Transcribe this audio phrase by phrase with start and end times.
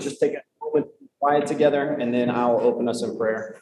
[0.00, 0.86] just take a moment
[1.20, 3.60] quiet together, and then I'll open us in prayer.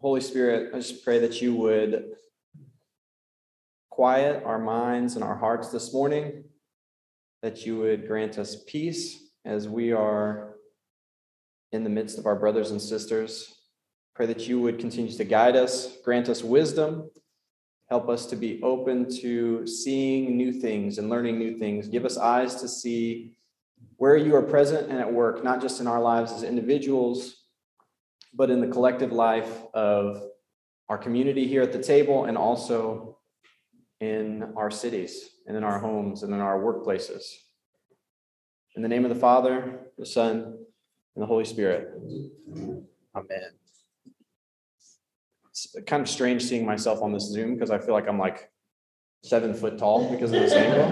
[0.00, 2.12] Holy Spirit, I just pray that you would
[3.90, 6.44] quiet our minds and our hearts this morning,
[7.42, 10.55] that you would grant us peace as we are
[11.72, 13.54] in the midst of our brothers and sisters.
[14.14, 17.10] Pray that you would continue to guide us, grant us wisdom,
[17.90, 21.88] help us to be open to seeing new things and learning new things.
[21.88, 23.36] Give us eyes to see
[23.96, 27.44] where you are present and at work, not just in our lives as individuals,
[28.34, 30.22] but in the collective life of
[30.88, 33.18] our community here at the table and also
[34.00, 37.24] in our cities and in our homes and in our workplaces.
[38.76, 40.58] In the name of the Father, the Son,
[41.16, 41.94] and the Holy Spirit.
[43.14, 43.52] Amen.
[45.50, 48.50] It's kind of strange seeing myself on this Zoom because I feel like I'm like
[49.22, 50.84] seven foot tall because of this angle.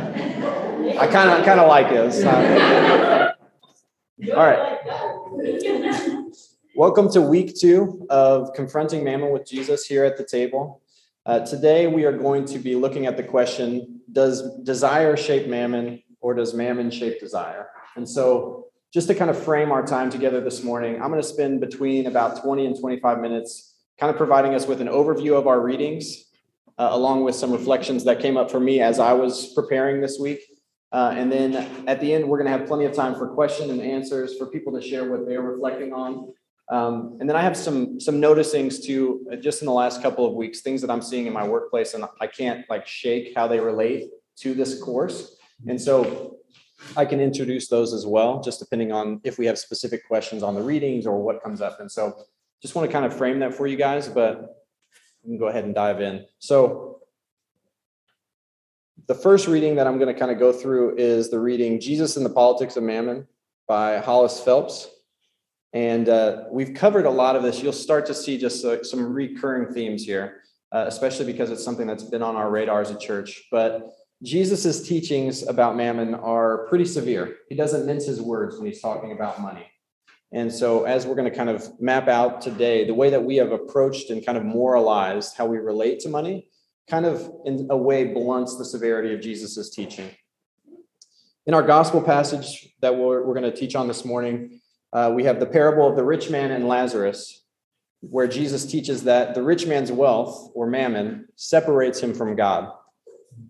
[0.99, 2.25] I kind of kind of like this.
[4.35, 4.79] All right.
[6.75, 10.81] Welcome to week two of Confronting Mammon with Jesus here at the table.
[11.27, 16.03] Uh, today, we are going to be looking at the question Does desire shape mammon
[16.23, 17.69] or does mammon shape desire?
[17.97, 21.27] And so, just to kind of frame our time together this morning, I'm going to
[21.27, 25.49] spend between about 20 and 25 minutes kind of providing us with an overview of
[25.49, 26.27] our readings,
[26.79, 30.21] uh, along with some reflections that came up for me as I was preparing this
[30.21, 30.43] week.
[30.93, 31.57] Uh, and then
[31.89, 34.47] at the end, we're going to have plenty of time for question and answers for
[34.47, 36.33] people to share what they're reflecting on.
[36.71, 40.25] Um, and then I have some some noticings too, uh, just in the last couple
[40.25, 43.49] of weeks, things that I'm seeing in my workplace, and I can't like shake how
[43.49, 44.05] they relate
[44.39, 45.37] to this course.
[45.67, 46.39] And so
[46.97, 50.55] I can introduce those as well, just depending on if we have specific questions on
[50.55, 51.81] the readings or what comes up.
[51.81, 52.17] And so
[52.63, 54.65] just want to kind of frame that for you guys, but
[55.23, 56.25] we can go ahead and dive in.
[56.39, 57.01] So
[59.07, 62.17] the first reading that I'm going to kind of go through is the reading Jesus
[62.17, 63.27] and the Politics of Mammon
[63.67, 64.89] by Hollis Phelps.
[65.73, 67.63] And uh, we've covered a lot of this.
[67.63, 70.43] You'll start to see just uh, some recurring themes here,
[70.73, 73.43] uh, especially because it's something that's been on our radar as a church.
[73.51, 73.91] But
[74.23, 77.37] Jesus' teachings about mammon are pretty severe.
[77.49, 79.67] He doesn't mince his words when he's talking about money.
[80.33, 83.37] And so, as we're going to kind of map out today, the way that we
[83.37, 86.49] have approached and kind of moralized how we relate to money
[86.89, 90.11] kind of, in a way, blunts the severity of Jesus' teaching.
[91.47, 94.61] In our gospel passage that we're, we're going to teach on this morning,
[94.93, 97.45] uh, we have the parable of the rich man and Lazarus,
[98.01, 102.73] where Jesus teaches that the rich man's wealth or mammon separates him from God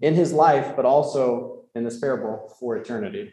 [0.00, 3.32] in his life, but also in this parable for eternity.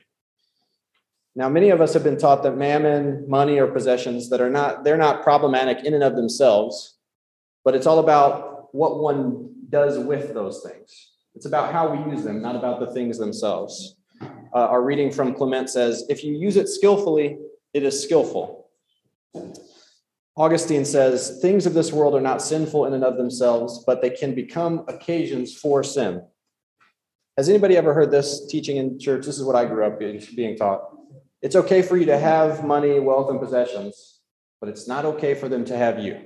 [1.36, 4.84] Now, many of us have been taught that mammon, money, or possessions that are not,
[4.84, 6.98] they're not problematic in and of themselves,
[7.64, 11.12] but it's all about what one does with those things.
[11.36, 13.96] It's about how we use them, not about the things themselves.
[14.22, 17.38] Uh, our reading from Clement says, if you use it skillfully,
[17.74, 18.68] it is skillful.
[20.36, 24.10] Augustine says, Things of this world are not sinful in and of themselves, but they
[24.10, 26.22] can become occasions for sin.
[27.38, 29.26] Has anybody ever heard this teaching in church?
[29.26, 30.82] This is what I grew up being taught.
[31.42, 34.20] It's okay for you to have money, wealth, and possessions,
[34.60, 36.20] but it's not okay for them to have you.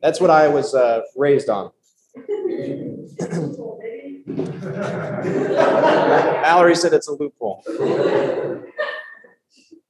[0.00, 1.72] That's what I was uh, raised on.
[6.42, 7.64] Mallory said it's a loophole.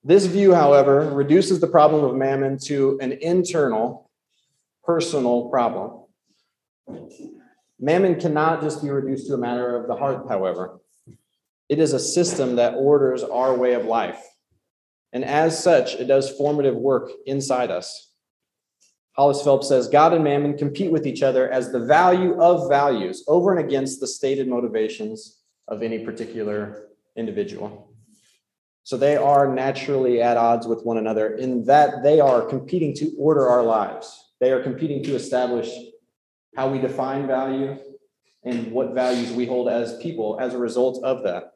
[0.03, 4.11] This view, however, reduces the problem of mammon to an internal,
[4.83, 6.05] personal problem.
[7.81, 10.81] Mammon cannot just be reduced to a matter of the heart, however.
[11.69, 14.23] It is a system that orders our way of life.
[15.13, 18.13] And as such, it does formative work inside us.
[19.13, 23.25] Hollis Phelps says God and mammon compete with each other as the value of values
[23.27, 27.93] over and against the stated motivations of any particular individual.
[28.85, 33.15] So they are naturally at odds with one another in that they are competing to
[33.19, 34.33] order our lives.
[34.41, 35.69] They are competing to establish
[36.57, 37.77] how we define value
[38.45, 41.53] and what values we hold as people as a result of that.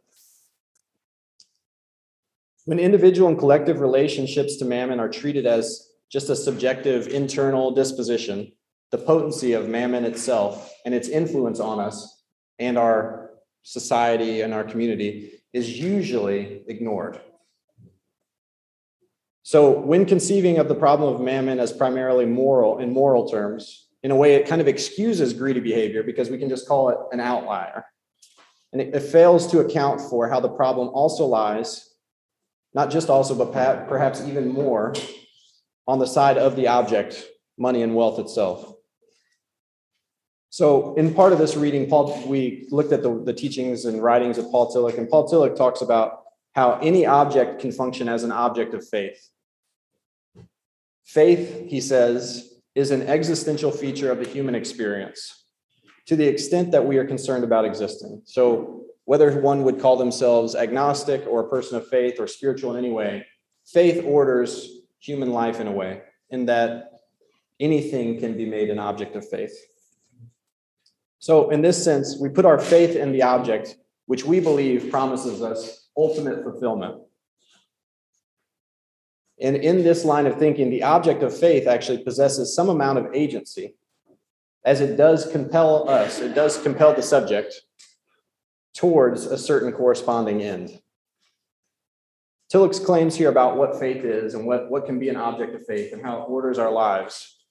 [2.64, 8.52] When individual and collective relationships to mammon are treated as just a subjective internal disposition,
[8.90, 12.22] the potency of mammon itself and its influence on us
[12.58, 13.30] and our
[13.62, 17.20] society and our community is usually ignored.
[19.42, 24.10] So, when conceiving of the problem of mammon as primarily moral in moral terms, in
[24.10, 27.20] a way, it kind of excuses greedy behavior because we can just call it an
[27.20, 27.84] outlier.
[28.72, 31.88] And it, it fails to account for how the problem also lies,
[32.75, 33.52] not just also, but
[33.88, 34.94] perhaps even more,
[35.87, 37.25] on the side of the object,
[37.58, 38.75] money and wealth itself.
[40.50, 44.37] So, in part of this reading, Paul, we looked at the, the teachings and writings
[44.37, 46.25] of Paul Tillich, and Paul Tillich talks about
[46.55, 49.31] how any object can function as an object of faith.
[51.05, 55.44] Faith, he says, is an existential feature of the human experience
[56.06, 58.22] to the extent that we are concerned about existing.
[58.24, 62.84] So, whether one would call themselves agnostic or a person of faith or spiritual in
[62.84, 63.26] any way,
[63.66, 66.92] faith orders human life in a way, in that
[67.58, 69.54] anything can be made an object of faith.
[71.19, 73.76] So, in this sense, we put our faith in the object,
[74.06, 77.00] which we believe promises us ultimate fulfillment.
[79.42, 83.12] And in this line of thinking, the object of faith actually possesses some amount of
[83.12, 83.74] agency,
[84.64, 87.52] as it does compel us, it does compel the subject
[88.74, 90.80] towards a certain corresponding end.
[92.50, 95.66] Tillich's claims here about what faith is and what, what can be an object of
[95.66, 97.44] faith and how it orders our lives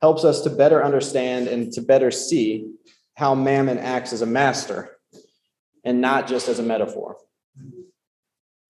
[0.00, 2.72] helps us to better understand and to better see
[3.14, 4.96] how mammon acts as a master
[5.84, 7.16] and not just as a metaphor.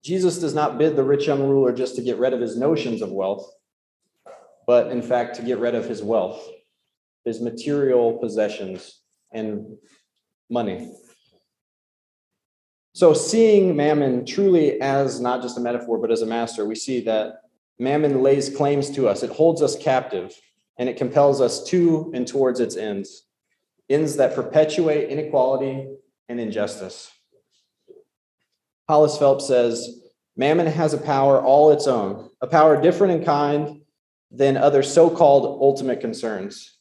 [0.03, 3.01] Jesus does not bid the rich young ruler just to get rid of his notions
[3.01, 3.49] of wealth,
[4.67, 6.45] but in fact to get rid of his wealth,
[7.23, 8.99] his material possessions,
[9.31, 9.77] and
[10.49, 10.93] money.
[12.93, 16.99] So, seeing mammon truly as not just a metaphor, but as a master, we see
[17.01, 17.41] that
[17.79, 19.23] mammon lays claims to us.
[19.23, 20.35] It holds us captive
[20.77, 23.23] and it compels us to and towards its ends,
[23.89, 25.87] ends that perpetuate inequality
[26.29, 27.12] and injustice.
[28.87, 30.01] Hollis Phelps says,
[30.35, 33.81] Mammon has a power all its own, a power different in kind
[34.31, 36.77] than other so called ultimate concerns.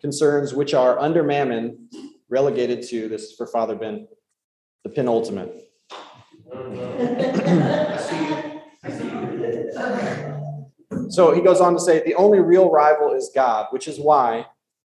[0.00, 1.88] Concerns which are under Mammon
[2.28, 4.08] relegated to this for Father Ben,
[4.84, 5.68] the penultimate.
[11.10, 14.46] so he goes on to say the only real rival is God, which is why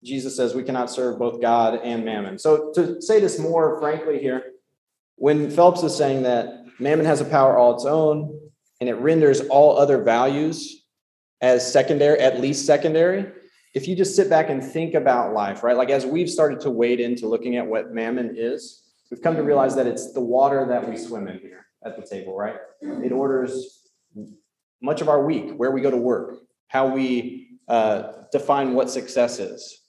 [0.04, 2.38] Jesus says we cannot serve both God and mammon.
[2.38, 4.52] So to say this more frankly here,
[5.18, 8.40] when Phelps is saying that mammon has a power all its own
[8.80, 10.84] and it renders all other values
[11.40, 13.26] as secondary, at least secondary,
[13.74, 15.76] if you just sit back and think about life, right?
[15.76, 19.42] Like as we've started to wade into looking at what mammon is, we've come to
[19.42, 22.56] realize that it's the water that we swim in here at the table, right?
[22.80, 23.88] It orders
[24.80, 26.38] much of our week, where we go to work,
[26.68, 29.80] how we uh, define what success is.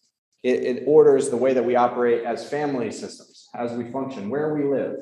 [0.41, 4.53] It, it orders the way that we operate as family systems, as we function, where
[4.53, 4.95] we live,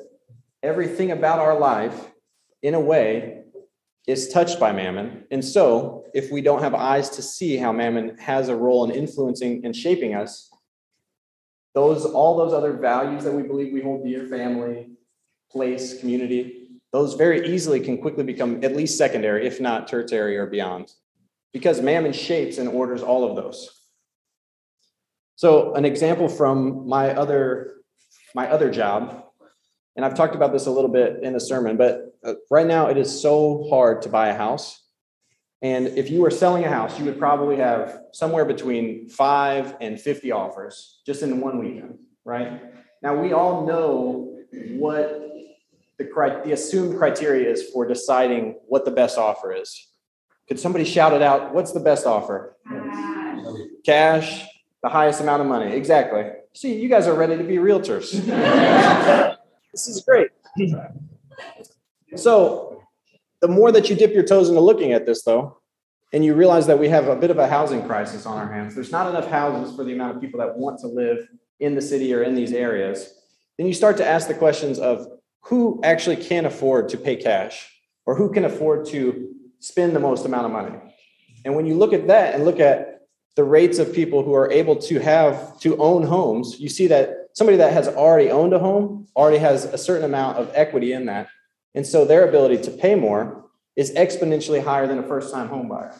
[0.62, 2.10] everything about our life,
[2.62, 3.42] in a way,
[4.06, 5.24] is touched by mammon.
[5.30, 8.90] And so, if we don't have eyes to see how mammon has a role in
[8.90, 10.50] influencing and shaping us,
[11.74, 14.90] those all those other values that we believe we hold dear, family,
[15.52, 20.46] place, community, those very easily can quickly become at least secondary, if not tertiary or
[20.46, 20.90] beyond,
[21.52, 23.70] because mammon shapes and orders all of those.
[25.36, 27.74] So, an example from my other
[28.34, 29.27] my other job
[29.98, 32.86] and I've talked about this a little bit in the sermon, but uh, right now
[32.86, 34.80] it is so hard to buy a house.
[35.60, 40.00] And if you were selling a house, you would probably have somewhere between five and
[40.00, 42.62] 50 offers just in one weekend, right?
[43.02, 44.38] Now, we all know
[44.78, 45.20] what
[45.98, 46.04] the,
[46.44, 49.84] the assumed criteria is for deciding what the best offer is.
[50.46, 51.52] Could somebody shout it out?
[51.52, 52.56] What's the best offer?
[52.68, 53.44] Cash.
[53.84, 54.46] Cash,
[54.80, 55.72] the highest amount of money.
[55.72, 56.30] Exactly.
[56.54, 58.14] See, you guys are ready to be realtors.
[59.72, 60.30] This is great.
[62.16, 62.82] So,
[63.42, 65.58] the more that you dip your toes into looking at this, though,
[66.12, 68.74] and you realize that we have a bit of a housing crisis on our hands,
[68.74, 71.28] there's not enough houses for the amount of people that want to live
[71.60, 73.12] in the city or in these areas,
[73.58, 75.06] then you start to ask the questions of
[75.42, 77.70] who actually can afford to pay cash
[78.06, 80.76] or who can afford to spend the most amount of money.
[81.44, 83.02] And when you look at that and look at
[83.36, 87.17] the rates of people who are able to have to own homes, you see that
[87.38, 91.06] somebody that has already owned a home already has a certain amount of equity in
[91.06, 91.28] that.
[91.72, 93.44] And so their ability to pay more
[93.76, 95.94] is exponentially higher than a first time home buyer.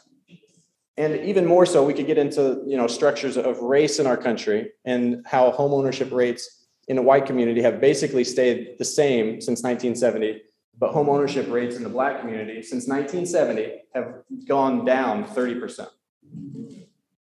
[0.97, 4.16] And even more so, we could get into you know structures of race in our
[4.16, 9.40] country and how home ownership rates in the white community have basically stayed the same
[9.40, 10.42] since 1970,
[10.76, 15.87] but home ownership rates in the black community since 1970 have gone down 30%.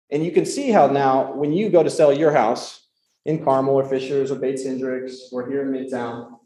[0.10, 2.83] And you can see how now when you go to sell your house,
[3.26, 6.38] in Carmel or Fishers or Bates Hendricks or here in Midtown,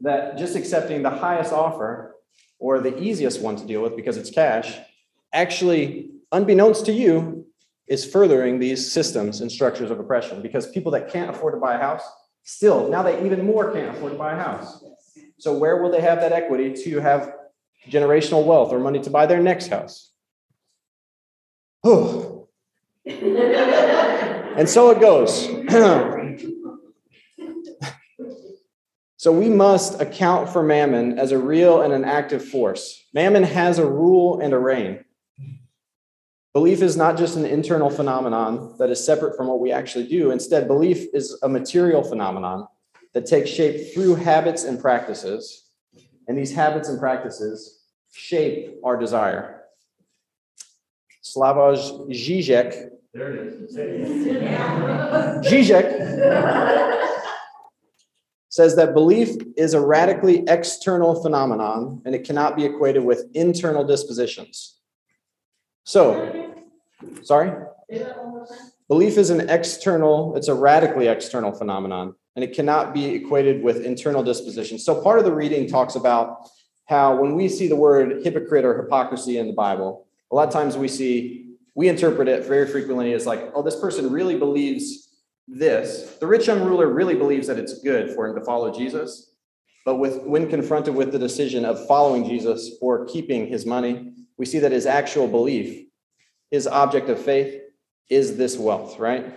[0.00, 2.16] that just accepting the highest offer
[2.58, 4.78] or the easiest one to deal with because it's cash
[5.36, 7.46] actually, unbeknownst to you,
[7.86, 11.74] is furthering these systems and structures of oppression because people that can't afford to buy
[11.74, 12.02] a house
[12.42, 14.84] still now they even more can't afford to buy a house.
[15.38, 17.32] So where will they have that equity to have
[17.88, 20.10] generational wealth or money to buy their next house?
[21.84, 22.48] Oh.
[24.56, 25.48] and so it goes.
[29.16, 33.04] so we must account for mammon as a real and an active force.
[33.12, 35.04] Mammon has a rule and a reign.
[36.52, 40.30] Belief is not just an internal phenomenon that is separate from what we actually do.
[40.30, 42.66] Instead, belief is a material phenomenon
[43.12, 45.64] that takes shape through habits and practices.
[46.28, 49.64] And these habits and practices shape our desire.
[51.22, 52.95] Slavoj Žižek.
[53.16, 53.76] There it is.
[55.46, 55.88] Žižek
[58.50, 63.84] says that belief is a radically external phenomenon and it cannot be equated with internal
[63.84, 64.76] dispositions.
[65.84, 66.54] So,
[67.22, 67.52] sorry?
[68.88, 73.82] Belief is an external, it's a radically external phenomenon, and it cannot be equated with
[73.82, 74.78] internal disposition.
[74.78, 76.50] So, part of the reading talks about
[76.84, 80.52] how when we see the word hypocrite or hypocrisy in the Bible, a lot of
[80.52, 81.45] times we see,
[81.76, 85.10] we interpret it very frequently as like, oh, this person really believes
[85.46, 86.16] this.
[86.18, 89.34] The rich young ruler really believes that it's good for him to follow Jesus.
[89.84, 94.46] But with, when confronted with the decision of following Jesus or keeping his money, we
[94.46, 95.86] see that his actual belief,
[96.50, 97.60] his object of faith,
[98.08, 99.34] is this wealth, right?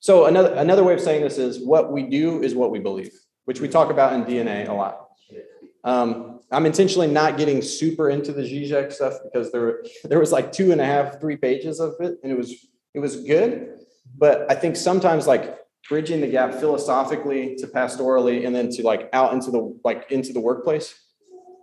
[0.00, 3.10] So another another way of saying this is what we do is what we believe,
[3.44, 5.08] which we talk about in DNA a lot.
[5.84, 10.52] Um, I'm intentionally not getting super into the Zizek stuff because there there was like
[10.52, 12.54] two and a half, three pages of it, and it was
[12.94, 13.78] it was good.
[14.16, 15.58] But I think sometimes like
[15.88, 20.32] bridging the gap philosophically to pastorally and then to like out into the like into
[20.32, 20.94] the workplace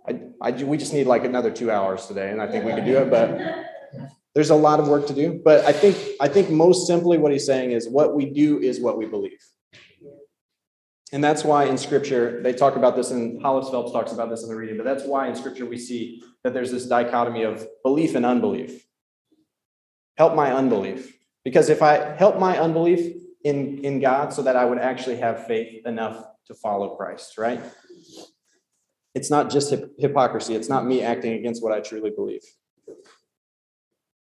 [0.08, 2.84] I, I, we just need like another two hours today, and I think we could
[2.84, 3.10] do it.
[3.10, 5.40] But there's a lot of work to do.
[5.44, 8.80] But I think I think most simply what he's saying is what we do is
[8.80, 9.42] what we believe,
[11.12, 14.42] and that's why in Scripture they talk about this, and Hollis Phelps talks about this
[14.42, 14.76] in the reading.
[14.76, 18.86] But that's why in Scripture we see that there's this dichotomy of belief and unbelief.
[20.16, 24.64] Help my unbelief, because if I help my unbelief in in God, so that I
[24.64, 27.60] would actually have faith enough to follow Christ, right?
[29.14, 30.54] It's not just hypocrisy.
[30.54, 32.42] It's not me acting against what I truly believe.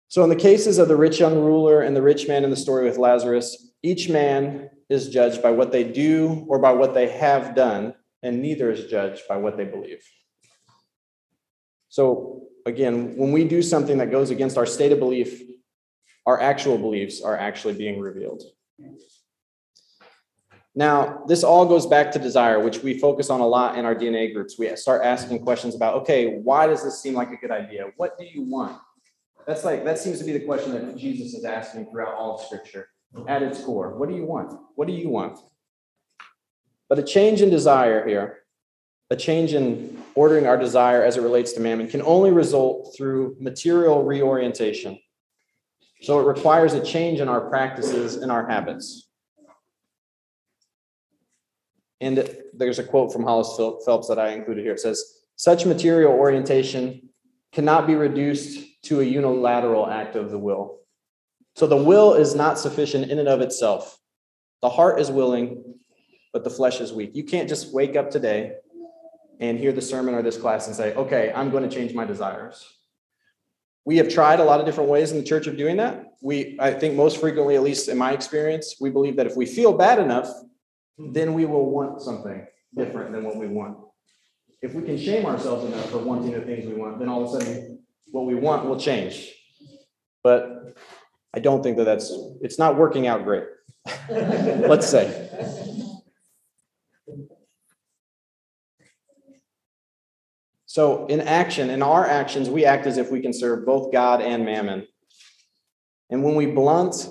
[0.08, 2.56] So, in the cases of the rich young ruler and the rich man in the
[2.56, 7.08] story with Lazarus, each man is judged by what they do or by what they
[7.08, 10.04] have done, and neither is judged by what they believe.
[11.90, 15.40] So, again, when we do something that goes against our state of belief,
[16.26, 18.42] our actual beliefs are actually being revealed.
[20.74, 23.96] Now, this all goes back to desire, which we focus on a lot in our
[23.96, 24.58] DNA groups.
[24.58, 27.92] We start asking questions about, okay, why does this seem like a good idea?
[27.98, 28.82] What do you want?
[29.46, 32.42] That's like, that seems to be the question that Jesus is asking throughout all of
[32.42, 32.90] Scripture
[33.28, 33.98] at its core.
[33.98, 34.54] What do you want?
[34.76, 35.40] What do you want?
[36.90, 38.40] But a change in desire here,
[39.10, 43.38] a change in ordering our desire as it relates to mammon, can only result through
[43.40, 45.00] material reorientation.
[46.02, 49.10] So it requires a change in our practices and our habits.
[52.02, 53.56] And there's a quote from Hollis
[53.86, 54.74] Phelps that I included here.
[54.74, 55.04] It says,
[55.38, 57.10] such material orientation
[57.52, 60.82] cannot be reduced to a unilateral act of the will.
[61.56, 63.98] So the will is not sufficient in and of itself.
[64.62, 65.76] The heart is willing,
[66.34, 67.16] but the flesh is weak.
[67.16, 68.56] You can't just wake up today
[69.40, 72.04] and hear the sermon or this class and say, okay, I'm going to change my
[72.06, 72.68] desires.
[73.86, 76.06] We have tried a lot of different ways in the church of doing that.
[76.22, 79.46] We, I think most frequently, at least in my experience, we believe that if we
[79.46, 80.30] feel bad enough,
[80.98, 82.46] then we will want something
[82.76, 83.78] different than what we want.
[84.62, 87.42] If we can shame ourselves enough for wanting the things we want, then all of
[87.42, 87.80] a sudden
[88.12, 89.32] what we want will change.
[90.24, 90.76] But
[91.36, 93.44] I don't think that that's, it's not working out great.
[94.10, 95.30] Let's say.
[100.66, 104.22] So, in action, in our actions, we act as if we can serve both God
[104.22, 104.88] and mammon.
[106.10, 107.08] And when we blunt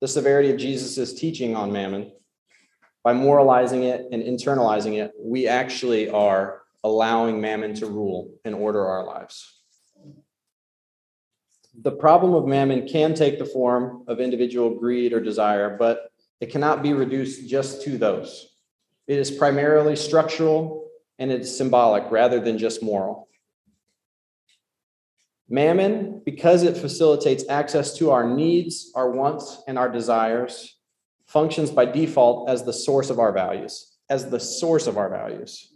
[0.00, 2.12] the severity of Jesus' teaching on mammon,
[3.02, 8.84] by moralizing it and internalizing it, we actually are allowing mammon to rule and order
[8.84, 9.63] our lives.
[11.84, 16.10] The problem of mammon can take the form of individual greed or desire, but
[16.40, 18.48] it cannot be reduced just to those.
[19.06, 20.88] It is primarily structural
[21.18, 23.28] and it's symbolic rather than just moral.
[25.46, 30.78] Mammon, because it facilitates access to our needs, our wants, and our desires,
[31.26, 35.70] functions by default as the source of our values, as the source of our values.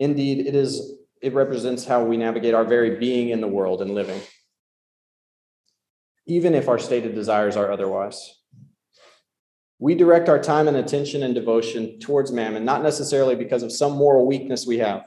[0.00, 3.90] Indeed, it is it represents how we navigate our very being in the world and
[3.92, 4.20] living.
[6.28, 8.34] Even if our stated desires are otherwise.
[9.80, 13.92] We direct our time and attention and devotion towards mammon, not necessarily because of some
[13.92, 15.04] moral weakness we have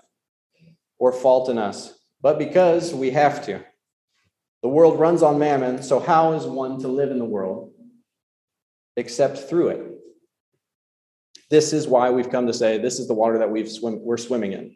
[0.97, 3.63] or fault in us, but because we have to.
[4.61, 7.71] The world runs on mammon, so how is one to live in the world
[8.95, 9.91] except through it?
[11.49, 14.17] This is why we've come to say this is the water that we've swim, we're
[14.17, 14.75] swimming in.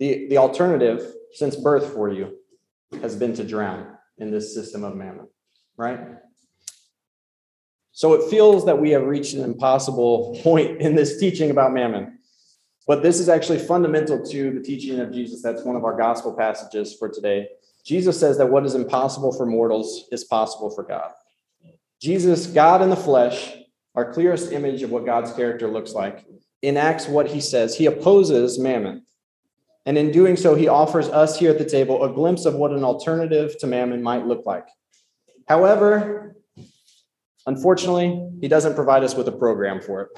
[0.00, 1.00] The, the alternative
[1.32, 2.38] since birth for you
[3.00, 5.28] has been to drown in this system of mammon,
[5.82, 6.00] right?
[7.92, 12.18] So it feels that we have reached an impossible point in this teaching about mammon.
[12.86, 15.42] But this is actually fundamental to the teaching of Jesus.
[15.42, 17.48] That's one of our gospel passages for today.
[17.84, 21.10] Jesus says that what is impossible for mortals is possible for God.
[22.00, 23.54] Jesus, God in the flesh,
[23.94, 26.24] our clearest image of what God's character looks like,
[26.62, 27.76] enacts what he says.
[27.76, 29.04] He opposes mammon.
[29.84, 32.70] And in doing so, he offers us here at the table a glimpse of what
[32.72, 34.66] an alternative to mammon might look like.
[35.52, 36.34] However,
[37.44, 40.08] unfortunately, he doesn't provide us with a program for it.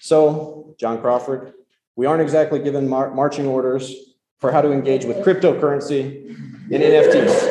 [0.00, 1.52] So, John Crawford,
[1.96, 3.92] we aren't exactly given mar- marching orders
[4.38, 6.28] for how to engage with cryptocurrency
[6.70, 7.50] and NFTs.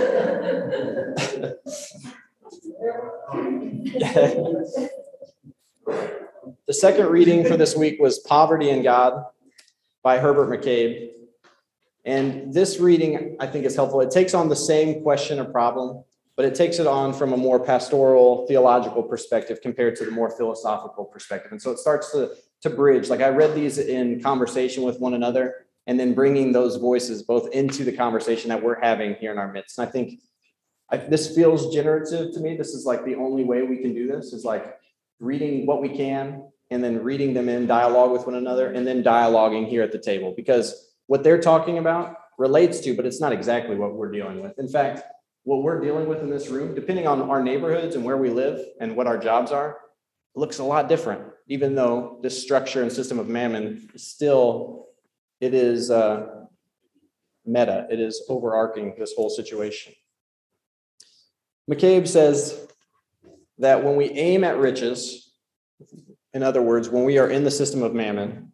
[6.65, 9.21] the second reading for this week was Poverty and God
[10.01, 11.09] by Herbert McCabe.
[12.05, 13.99] And this reading, I think, is helpful.
[13.99, 16.05] It takes on the same question or problem,
[16.35, 20.29] but it takes it on from a more pastoral, theological perspective compared to the more
[20.29, 21.51] philosophical perspective.
[21.51, 23.09] And so it starts to, to bridge.
[23.09, 27.51] Like I read these in conversation with one another and then bringing those voices both
[27.51, 29.77] into the conversation that we're having here in our midst.
[29.77, 30.21] And I think
[30.89, 32.57] I, this feels generative to me.
[32.57, 34.77] This is like the only way we can do this is like
[35.19, 39.03] reading what we can and then reading them in dialogue with one another and then
[39.03, 43.31] dialoguing here at the table because what they're talking about relates to, but it's not
[43.31, 44.57] exactly what we're dealing with.
[44.57, 45.03] In fact,
[45.43, 48.65] what we're dealing with in this room, depending on our neighborhoods and where we live
[48.79, 49.77] and what our jobs are,
[50.35, 54.87] looks a lot different, even though this structure and system of mammon still,
[55.41, 56.45] it is uh,
[57.45, 59.93] meta, it is overarching this whole situation.
[61.69, 62.67] McCabe says
[63.57, 65.31] that when we aim at riches,
[66.33, 68.51] in other words, when we are in the system of mammon,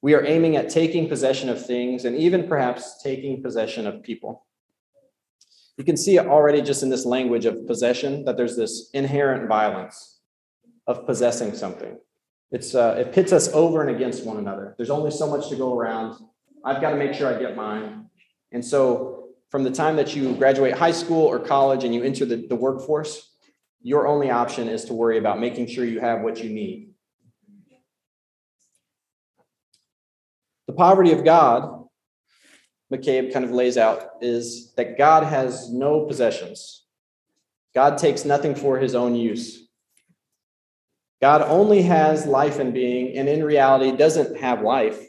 [0.00, 4.46] we are aiming at taking possession of things and even perhaps taking possession of people.
[5.78, 10.18] You can see already just in this language of possession that there's this inherent violence
[10.86, 11.96] of possessing something.
[12.50, 14.74] It's, uh, it pits us over and against one another.
[14.76, 16.16] There's only so much to go around.
[16.64, 18.10] I've got to make sure I get mine.
[18.52, 19.14] And so,
[19.50, 22.56] from the time that you graduate high school or college and you enter the, the
[22.56, 23.30] workforce,
[23.80, 26.88] your only option is to worry about making sure you have what you need
[30.68, 31.77] The poverty of God,
[32.92, 36.84] McCabe kind of lays out, is that God has no possessions.
[37.74, 39.68] God takes nothing for his own use.
[41.20, 45.00] God only has life and being, and in reality doesn't have life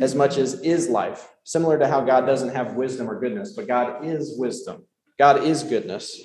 [0.00, 3.66] as much as is life, similar to how God doesn't have wisdom or goodness, but
[3.66, 4.84] God is wisdom.
[5.18, 6.20] God is goodness.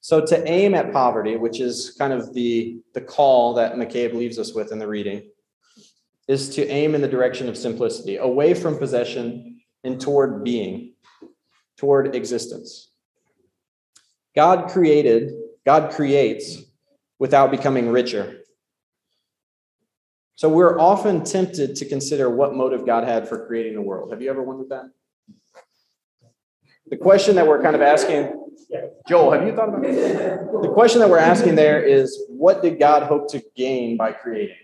[0.00, 4.38] So to aim at poverty, which is kind of the, the call that McCabe leaves
[4.38, 5.30] us with in the reading,
[6.28, 10.94] is to aim in the direction of simplicity, away from possession and toward being,
[11.76, 12.90] toward existence.
[14.34, 15.32] God created,
[15.66, 16.62] God creates
[17.18, 18.38] without becoming richer.
[20.36, 24.10] So we're often tempted to consider what motive God had for creating the world.
[24.10, 24.90] Have you ever wondered that?
[26.88, 28.38] The question that we're kind of asking,
[29.08, 30.38] Joel, have you thought about this?
[30.62, 34.56] The question that we're asking there is what did God hope to gain by creating?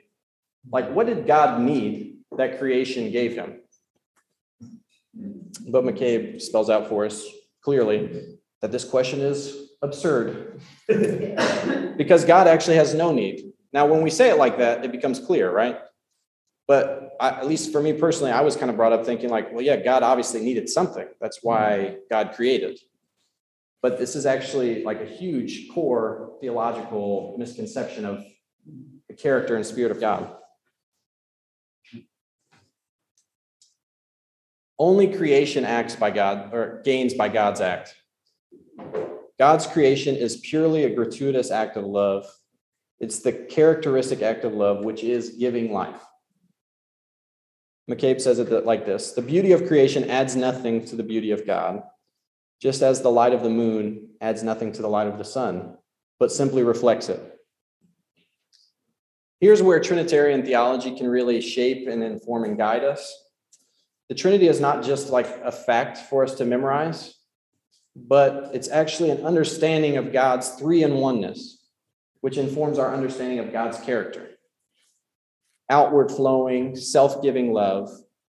[0.71, 3.61] Like, what did God need that creation gave him?
[5.68, 7.25] But McCabe spells out for us
[7.62, 13.53] clearly that this question is absurd because God actually has no need.
[13.73, 15.79] Now, when we say it like that, it becomes clear, right?
[16.66, 19.53] But I, at least for me personally, I was kind of brought up thinking, like,
[19.53, 21.07] well, yeah, God obviously needed something.
[21.21, 22.79] That's why God created.
[23.81, 28.25] But this is actually like a huge core theological misconception of
[29.09, 30.35] the character and spirit of God.
[34.79, 37.95] Only creation acts by God or gains by God's act.
[39.38, 42.27] God's creation is purely a gratuitous act of love.
[43.01, 46.01] It's the characteristic act of love, which is giving life.
[47.91, 51.47] McCabe says it like this The beauty of creation adds nothing to the beauty of
[51.47, 51.83] God,
[52.61, 55.77] just as the light of the moon adds nothing to the light of the sun,
[56.21, 57.21] but simply reflects it.
[59.41, 63.28] Here's where Trinitarian theology can really shape and inform and guide us
[64.09, 67.14] the Trinity is not just like a fact for us to memorize,
[67.94, 71.66] but it's actually an understanding of God's three in oneness,
[72.21, 74.31] which informs our understanding of God's character.
[75.68, 77.90] Outward flowing, self giving love,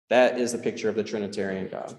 [0.10, 1.96] that is the picture of the Trinitarian God.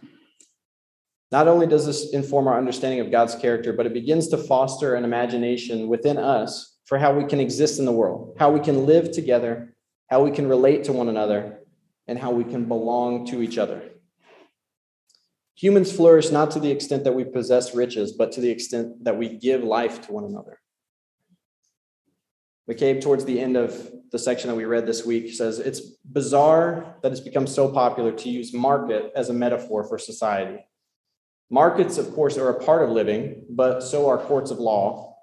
[1.31, 4.97] Not only does this inform our understanding of God's character, but it begins to foster
[4.97, 8.85] an imagination within us for how we can exist in the world, how we can
[8.85, 9.75] live together,
[10.09, 11.62] how we can relate to one another,
[12.07, 13.83] and how we can belong to each other.
[15.57, 19.17] Humans flourish not to the extent that we possess riches, but to the extent that
[19.17, 20.59] we give life to one another.
[22.69, 26.97] McCabe, towards the end of the section that we read this week, says it's bizarre
[27.03, 30.65] that it's become so popular to use market as a metaphor for society.
[31.51, 35.17] Markets, of course, are a part of living, but so are courts of law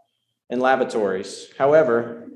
[0.49, 1.49] and lavatories.
[1.57, 2.28] However,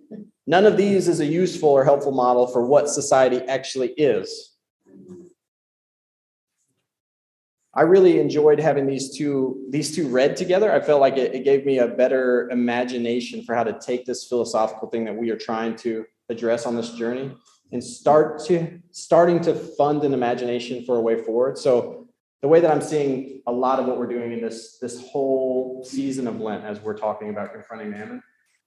[0.48, 4.54] none of these is a useful or helpful model for what society actually is.
[7.76, 10.72] I really enjoyed having these two these two read together.
[10.72, 14.28] I felt like it, it, gave me a better imagination for how to take this
[14.28, 17.36] philosophical thing that we are trying to address on this journey
[17.72, 21.58] and start to starting to fund an imagination for a way forward.
[21.58, 22.08] So
[22.44, 25.84] the way that I'm seeing a lot of what we're doing in this this whole
[25.84, 28.22] season of Lent, as we're talking about confronting mammon,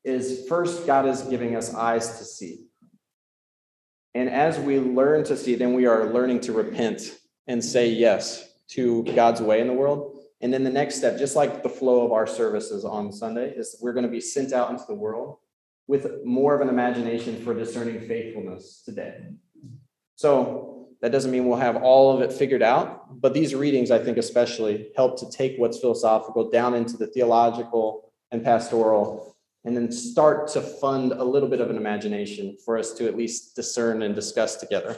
[0.07, 2.67] is first God is giving us eyes to see.
[4.15, 8.49] And as we learn to see, then we are learning to repent and say yes
[8.69, 10.19] to God's way in the world.
[10.41, 13.77] And then the next step, just like the flow of our services on Sunday, is
[13.81, 15.39] we're going to be sent out into the world
[15.87, 19.19] with more of an imagination for discerning faithfulness today.
[20.15, 23.99] So that doesn't mean we'll have all of it figured out, but these readings, I
[23.99, 29.36] think, especially help to take what's philosophical down into the theological and pastoral,
[29.67, 33.17] and then start to fund a little bit of an imagination for us to at
[33.17, 34.97] least discern and discuss together.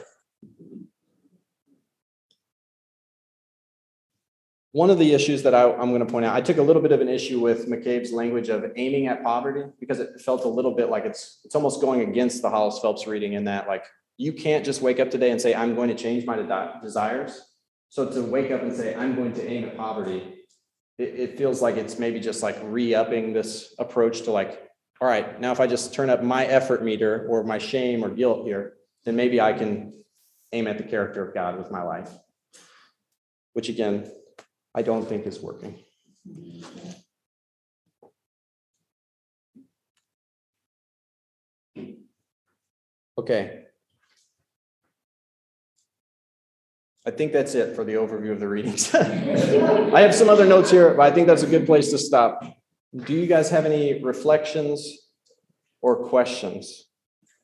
[4.71, 6.83] One of the issues that I, am going to point out, I took a little
[6.83, 10.47] bit of an issue with McCabe's language of aiming at poverty because it felt a
[10.47, 13.85] little bit like it's it's almost going against the Hollis Phelps reading in that like
[14.17, 17.41] you can't just wake up today and say I'm going to change my de- desires.
[17.89, 20.38] So to wake up and say I'm going to aim at poverty,
[20.99, 24.61] it, it feels like it's maybe just like re-upping this approach to like,
[25.01, 28.09] all right, now if I just turn up my effort meter or my shame or
[28.09, 28.73] guilt here,
[29.05, 29.93] then maybe I can
[30.51, 32.11] aim at the character of God with my life.
[33.53, 34.11] Which again,
[34.75, 35.79] I don't think is working.
[43.17, 43.65] Okay.
[47.05, 48.93] I think that's it for the overview of the readings.
[48.95, 52.43] I have some other notes here, but I think that's a good place to stop.
[52.95, 55.09] Do you guys have any reflections
[55.81, 56.87] or questions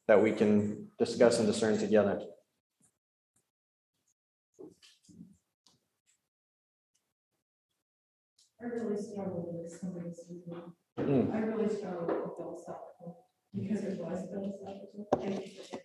[0.07, 2.21] that we can discuss and discern together?
[8.61, 10.21] I really struggle with some of this.
[10.99, 11.33] Mm.
[11.33, 15.07] I really struggle with philosophical because it was philosophical.
[15.21, 15.79] Thank you for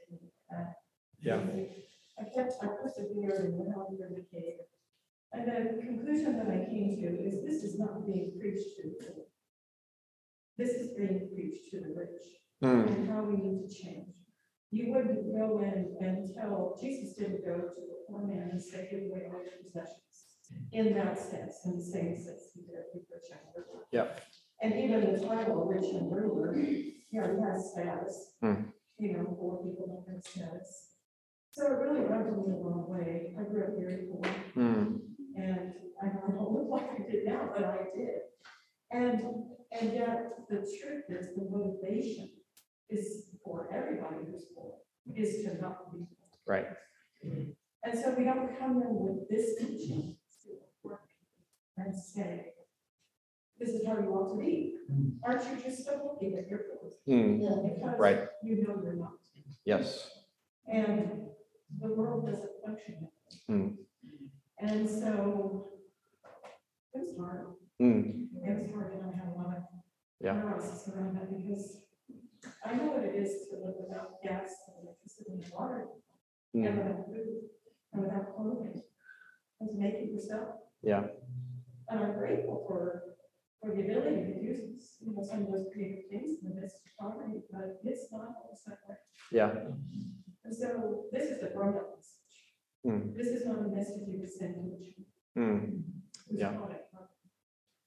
[0.50, 0.74] that.
[1.22, 1.40] Yeah.
[2.20, 4.68] I kept, I persevered and went on through McCabe.
[5.32, 9.06] And the conclusion that I came to is this is not being preached to the
[9.06, 9.24] poor.
[10.58, 12.20] This is being preached to the rich
[12.62, 12.86] mm.
[12.86, 14.08] and how we need to change.
[14.70, 18.88] You wouldn't go in and tell, Jesus didn't go to the poor man and say,
[18.90, 20.30] give away all your possessions
[20.72, 23.86] in that sense, in the same sense he did with rich and ruler.
[23.92, 24.20] Yep.
[24.62, 28.34] And even the title rich and ruler, you know, he has status.
[28.40, 28.70] Hmm.
[28.98, 30.89] You know, poor people don't have status.
[31.52, 33.34] So it really rubbed me the wrong way.
[33.38, 34.24] I grew up very poor.
[34.54, 34.96] Hmm.
[35.36, 38.20] And I don't look like I did now, but I did.
[38.92, 39.20] And
[39.72, 42.30] and yet the truth is the motivation
[42.88, 44.74] is for everybody who's poor
[45.14, 46.06] is to not be poor.
[46.46, 46.66] Right.
[47.22, 50.16] And so we don't come in with this teaching
[51.76, 52.46] and say,
[53.58, 54.76] this is how you want to be.
[54.90, 55.12] Mm.
[55.22, 56.92] Aren't you just still looking at your food?
[57.08, 57.74] Mm.
[57.74, 58.20] Because right.
[58.42, 59.12] you know you're not.
[59.64, 60.10] Yes.
[60.66, 61.28] And
[61.78, 63.08] the world doesn't function.
[63.50, 63.76] Mm.
[64.58, 65.68] And so
[66.94, 67.46] it was hard.
[67.80, 68.26] Mm.
[68.42, 69.62] It was hard, and I had a lot of
[70.20, 70.36] yeah.
[70.36, 71.78] around that because
[72.64, 75.88] I know what it is to live without gas and electricity and water,
[76.54, 76.66] mm.
[76.66, 77.48] and without food,
[77.92, 78.82] and without clothing,
[79.60, 80.56] and to make it yourself.
[80.82, 81.04] Yeah
[81.90, 83.02] and I'm grateful for,
[83.60, 84.54] for the ability to do,
[85.00, 88.30] you know, some of those creative things in the midst of poverty, but it's not
[88.38, 88.96] always that way.
[89.32, 89.50] Yeah.
[90.44, 92.16] And so this is the grown up message.
[92.86, 93.16] Mm.
[93.16, 95.82] This is not a message you would send to a mm.
[96.30, 96.52] Yeah.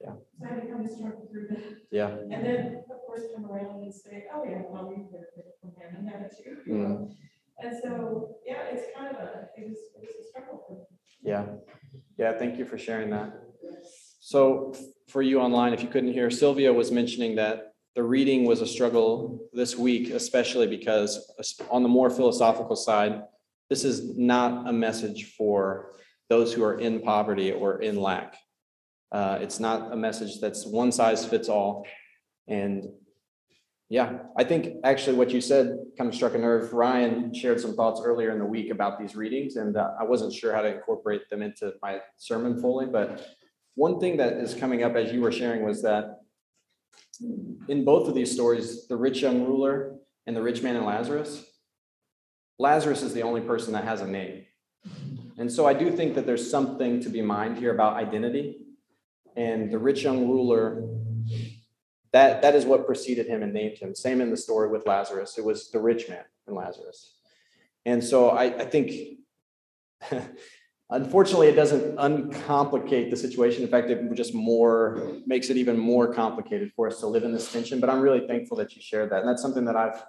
[0.02, 0.14] Yeah.
[0.40, 1.60] So I had to kind of struggle through that.
[1.92, 2.10] Yeah.
[2.10, 5.72] And then, of course, come around and say, oh, yeah, well, we heard it from
[5.72, 6.74] him and haven't you?
[6.74, 7.16] Mm.
[7.60, 10.90] And so, yeah, it's kind of a, it was, it was a struggle.
[11.24, 11.46] Yeah.
[12.18, 12.38] Yeah.
[12.38, 13.34] Thank you for sharing that.
[14.20, 14.74] So
[15.08, 18.68] for you online, if you couldn't hear, Sylvia was mentioning that the reading was a
[18.68, 21.32] struggle this week, especially because
[21.70, 23.24] on the more philosophical side,
[23.70, 25.94] this is not a message for
[26.30, 28.36] those who are in poverty or in lack.
[29.12, 31.86] Uh, it's not a message that's one size fits all.
[32.48, 32.86] And
[33.90, 36.74] yeah, I think actually what you said kind of struck a nerve.
[36.74, 40.34] Ryan shared some thoughts earlier in the week about these readings, and uh, I wasn't
[40.34, 42.88] sure how to incorporate them into my sermon fully.
[42.88, 43.28] But
[43.76, 46.23] one thing that is coming up as you were sharing was that
[47.22, 49.96] in both of these stories, the rich young ruler
[50.26, 51.46] and the rich man and Lazarus,
[52.60, 54.46] Lazarus is the only person that has a name.
[55.38, 58.60] And so I do think that there's something to be mined here about identity.
[59.36, 60.88] And the rich young ruler,
[62.12, 63.96] that, that is what preceded him and named him.
[63.96, 65.38] Same in the story with Lazarus.
[65.38, 67.16] It was the rich man and Lazarus.
[67.86, 69.20] And so I, I think,
[70.90, 73.64] unfortunately, it doesn't uncomplicate the situation.
[73.64, 77.32] In fact, it just more makes it even more complicated for us to live in
[77.32, 77.80] this tension.
[77.80, 79.22] But I'm really thankful that you shared that.
[79.22, 80.04] And that's something that I've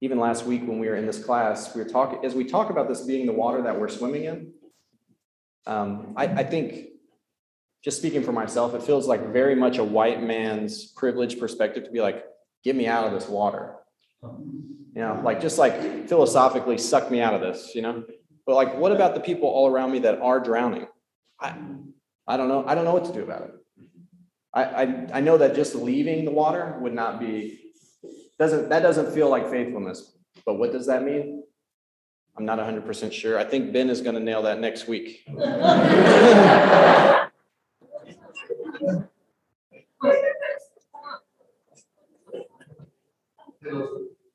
[0.00, 2.70] even last week when we were in this class, we were talking, as we talk
[2.70, 4.52] about this being the water that we're swimming in,
[5.66, 6.88] um, I, I think,
[7.82, 11.90] just speaking for myself, it feels like very much a white man's privileged perspective to
[11.90, 12.24] be like,
[12.64, 13.76] get me out of this water.
[14.22, 18.04] You know, like just like philosophically suck me out of this, you know?
[18.46, 20.86] But like, what about the people all around me that are drowning?
[21.40, 21.56] I,
[22.26, 22.64] I don't know.
[22.66, 23.50] I don't know what to do about it.
[24.54, 27.60] I, I, I know that just leaving the water would not be
[28.38, 30.12] doesn't, that doesn't feel like faithfulness,
[30.44, 31.42] but what does that mean?
[32.38, 33.38] I'm not hundred percent sure.
[33.38, 35.26] I think Ben is gonna nail that next week.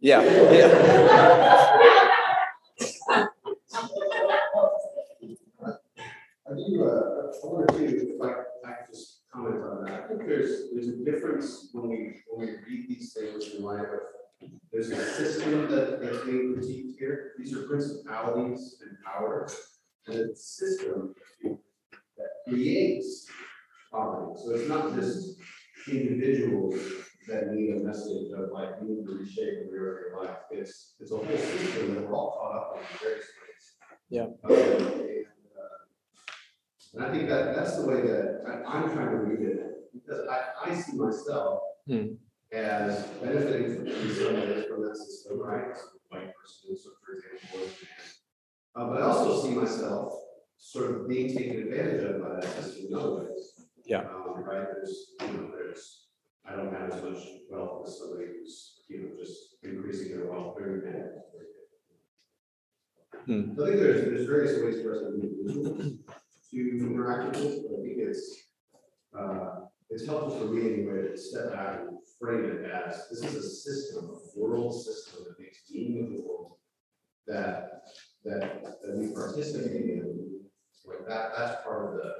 [0.03, 0.67] Yeah, yeah.
[6.51, 8.27] I do, uh, I wanted to, if I,
[8.67, 10.03] I could just comment on that.
[10.03, 13.81] I think there's, there's a difference when we, when we read these things in light
[13.81, 17.33] of, there's a system that, that's being critiqued here.
[17.37, 17.67] These are
[18.21, 19.49] principalities and power.
[20.07, 23.27] And it's a system that creates
[23.91, 24.39] poverty.
[24.43, 25.37] So it's not just
[25.87, 26.75] individuals
[27.27, 30.37] that need a message of like, you need to reshape the rear of your life.
[30.51, 33.63] It's, it's a whole system that we're all caught up in various ways.
[34.09, 34.27] Yeah.
[34.43, 35.25] And,
[35.57, 35.79] uh,
[36.95, 40.27] and I think that that's the way that I, I'm trying to read it, because
[40.27, 42.13] I, I see myself Hmm.
[42.53, 45.65] as benefiting from in some ways from that system, right?
[45.65, 47.67] A White person, so for example.
[48.75, 50.13] Uh, but I also see myself
[50.57, 53.65] sort of being taken advantage of by that system in other ways.
[53.85, 54.01] Yeah.
[54.01, 56.07] Um, right, there's, you know, there's,
[56.45, 57.17] I don't have as much
[57.49, 61.09] wealth as somebody who's, you know, just increasing their wealth very bad.
[63.25, 63.51] Hmm.
[63.51, 65.99] I think there's, there's various ways for us to move
[66.51, 68.43] to interact with this, but I think it's,
[69.17, 69.49] uh,
[69.89, 73.49] it's helpful for me anyway to step back and frame it as, this is a
[73.49, 76.57] system, a world system that makes meaning of the world.
[77.27, 77.83] That,
[78.25, 80.41] that, that we participate in,
[80.85, 82.11] like that, that's part of the,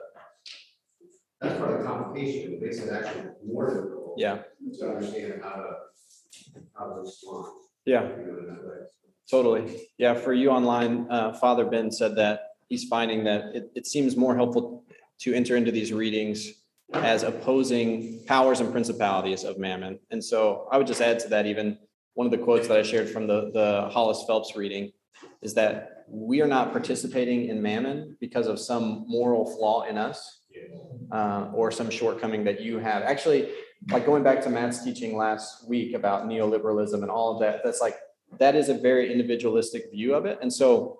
[1.39, 4.15] that's part of the complication, it makes it actually more difficult.
[4.17, 4.39] Yeah.
[4.79, 5.69] To understand how to,
[6.77, 7.47] how to respond.
[7.85, 8.03] Yeah.
[8.03, 8.85] you know, in that way.
[9.29, 9.81] Totally.
[9.97, 14.17] Yeah, for you online, uh, Father Ben said that he's finding that it, it seems
[14.17, 14.83] more helpful
[15.19, 16.51] to enter into these readings
[16.93, 19.99] as opposing powers and principalities of mammon.
[20.09, 21.77] And so I would just add to that even,
[22.13, 24.91] one of the quotes that I shared from the, the Hollis Phelps reading
[25.41, 30.41] is that we are not participating in mammon because of some moral flaw in us
[31.11, 33.01] uh, or some shortcoming that you have.
[33.03, 33.49] Actually,
[33.89, 37.79] like going back to Matt's teaching last week about neoliberalism and all of that, that's
[37.79, 37.95] like,
[38.39, 40.37] that is a very individualistic view of it.
[40.41, 40.99] And so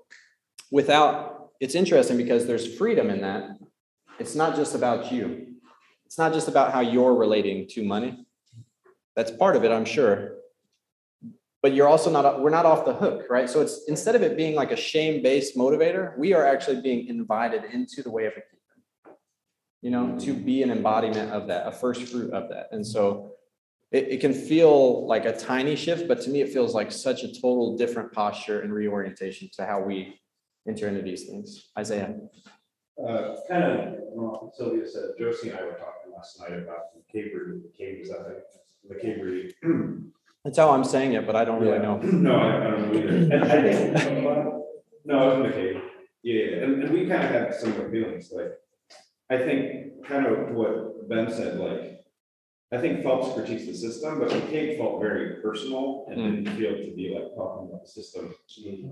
[0.71, 3.57] without, it's interesting because there's freedom in that.
[4.17, 5.55] It's not just about you.
[6.05, 8.25] It's not just about how you're relating to money.
[9.15, 10.37] That's part of it, I'm sure.
[11.61, 13.47] But you're also not, we're not off the hook, right?
[13.49, 17.65] So it's instead of it being like a shame-based motivator, we are actually being invited
[17.65, 19.17] into the way of a kingdom.
[19.83, 22.69] You know, to be an embodiment of that, a first fruit of that.
[22.71, 23.33] And so
[23.91, 27.23] it, it can feel like a tiny shift, but to me, it feels like such
[27.23, 30.19] a total different posture and reorientation to how we
[30.67, 31.69] enter into these things.
[31.77, 32.15] Isaiah.
[32.99, 37.01] Uh, kind of, well, Sylvia said, Josie and I were talking last night about the
[37.13, 38.43] reading, the that
[38.87, 40.11] the, reading?
[40.43, 41.97] That's how I'm saying it, but I don't really know.
[42.03, 43.17] No, I, I don't know either.
[43.35, 44.23] And I think,
[45.05, 45.81] no, it was in.
[46.23, 48.51] Yeah, yeah, and, and we kind of had similar feelings, like,
[49.29, 52.01] I think kind of what Ben said, like,
[52.73, 56.43] I think Phelps critiques the system, but McCabe felt very personal and hmm.
[56.43, 58.33] didn't feel to be like talking about the system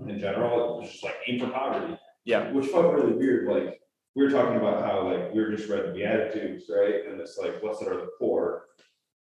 [0.06, 0.76] in general.
[0.76, 1.96] It was just like aim for poverty.
[2.24, 2.52] Yeah.
[2.52, 3.80] Which felt really weird, like,
[4.14, 7.06] we were talking about how like, we were just read the Beatitudes, right?
[7.08, 8.64] And it's like, blessed are the poor.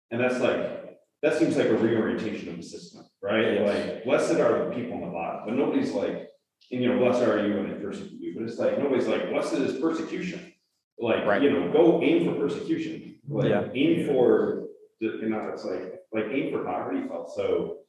[0.09, 0.86] And that's like,
[1.23, 3.53] that seems like a reorientation of the system, right?
[3.55, 3.85] Yes.
[3.95, 6.29] Like, blessed are the people in the bottom, but nobody's like,
[6.71, 9.29] and you know, blessed are you when they persecute you, but it's like, nobody's like,
[9.29, 10.53] blessed is persecution.
[10.99, 11.41] Like, Right.
[11.41, 13.67] you know, go aim for persecution, like Yeah.
[13.73, 14.67] aim for,
[14.99, 17.79] you know, it's like, like aim for poverty felt so,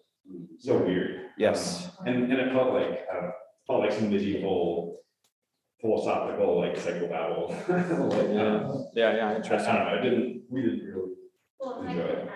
[0.59, 1.23] so weird.
[1.39, 1.89] Yes.
[2.01, 3.31] Um, And, and it felt like, uh,
[3.67, 5.01] felt like some medieval
[5.81, 7.49] philosophical, like psychobabble.
[7.69, 8.57] Like, Yeah.
[8.57, 9.75] uh, Yeah, yeah, I interesting.
[9.75, 11.13] don't know, I didn't, we didn't really,
[11.61, 12.29] Well, Enjoy it.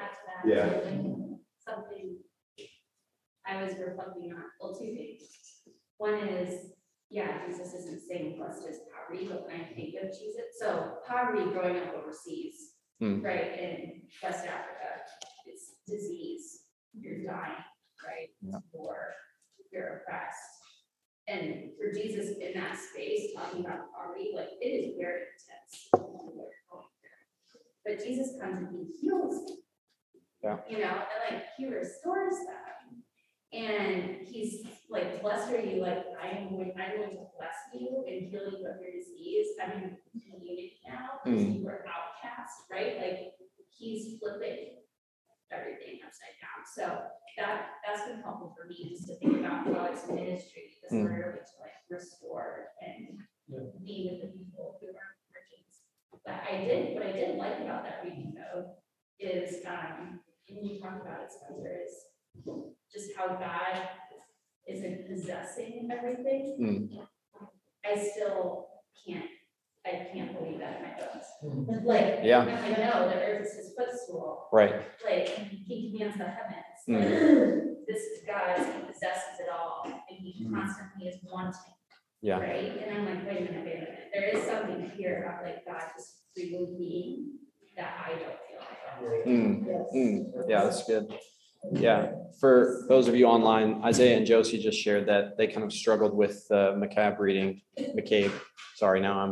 [0.44, 0.90] Add to.
[0.90, 0.90] Yeah.
[0.90, 2.16] like, Something
[3.46, 5.22] I was reflecting on, well, two things.
[5.98, 6.72] One is,
[7.10, 11.50] yeah, Jesus isn't saying blessed is poverty, but when I think of Jesus, so poverty
[11.50, 13.20] growing up overseas, Hmm.
[13.20, 15.02] right, in West Africa,
[15.46, 16.66] it's disease,
[16.98, 17.64] you're dying,
[18.06, 18.28] right?
[18.40, 18.58] Yeah.
[18.72, 19.12] Or
[19.72, 20.38] you're oppressed.
[21.26, 25.88] And for Jesus in that space, talking about poverty, like, it is very intense.
[25.92, 26.86] what you're going.
[27.84, 29.61] But Jesus comes and he heals.
[30.42, 30.48] You.
[30.48, 30.58] Yeah.
[30.68, 33.02] You know, and like he restores them.
[33.52, 38.02] And he's like, blessed are you, like, I am going, I'm going to bless you
[38.08, 39.48] and heal you of your disease.
[39.62, 41.58] I'm in community now, because Mm.
[41.58, 42.96] you were outcast, right?
[42.96, 43.18] Like,
[43.68, 44.78] he's flipping
[45.50, 46.64] everything upside down.
[46.64, 47.04] So
[47.36, 51.04] that, that's been helpful for me, just to think about how it's ministry, this Mm.
[51.04, 53.18] word to like restore and
[53.84, 55.82] be with the people who are Christians.
[56.24, 58.76] But I did, what I did like about that reading though,
[59.20, 62.08] is, um, and you talked about it, Spencer, is
[62.92, 63.88] just how God
[64.68, 66.56] isn't possessing everything.
[66.58, 67.46] Hmm.
[67.84, 68.68] I still
[69.06, 69.24] can't,
[69.84, 71.26] I can't believe that in my bones.
[71.40, 71.86] Hmm.
[71.86, 72.40] Like, Yeah.
[72.40, 74.82] I know the earth is his footstool, Right.
[75.04, 77.00] like, he commands the heavens, Mm.
[77.00, 80.54] like, this is God's, he possesses it all, and he hmm.
[80.54, 81.74] constantly is wanting.
[82.20, 82.38] Yeah.
[82.38, 85.42] Right, and I'm like, wait a minute, wait a minute, there is something here about
[85.42, 87.38] like God just freely being
[87.76, 88.51] that I don't feel like.
[89.00, 91.06] Mm, mm, yeah, that's good.
[91.70, 95.72] Yeah, for those of you online, Isaiah and Josie just shared that they kind of
[95.72, 98.32] struggled with uh, McCabe reading, McCabe.
[98.74, 99.30] Sorry, now I'm.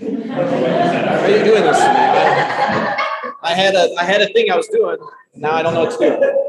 [0.00, 1.90] Why are you doing this to me?
[1.90, 2.96] I
[3.42, 4.98] I had a, I had a thing I was doing.
[5.34, 6.46] Now I don't know what to do.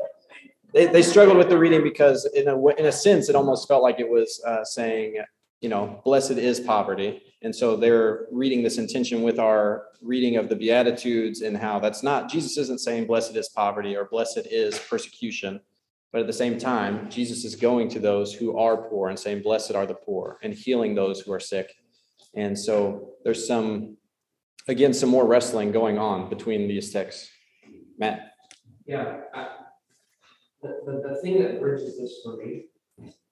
[0.73, 3.83] They, they struggled with the reading because in a, in a sense, it almost felt
[3.83, 5.15] like it was uh, saying,
[5.62, 7.21] you know, blessed is poverty.
[7.43, 12.04] And so they're reading this intention with our reading of the Beatitudes and how that's
[12.04, 15.62] not, Jesus isn't saying blessed is poverty or blessed is persecution.
[16.12, 19.43] But at the same time, Jesus is going to those who are poor and saying,
[19.43, 21.74] blessed are the poor and healing those who are sick.
[22.34, 23.97] And so there's some,
[24.67, 27.30] again, some more wrestling going on between these texts.
[27.97, 28.34] Matt?
[28.86, 29.47] Yeah, I,
[30.62, 32.65] the, the, the thing that bridges this for me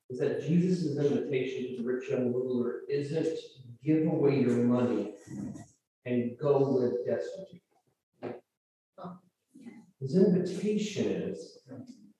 [0.10, 3.38] is that Jesus' invitation to the rich young ruler isn't
[3.84, 5.14] give away your money
[6.06, 7.62] and go live destitute.
[10.02, 11.60] His invitation is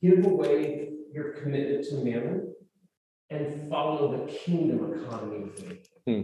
[0.02, 2.54] give away your commitment to mammon
[3.30, 5.52] and follow the kingdom economy.
[6.06, 6.22] Hmm.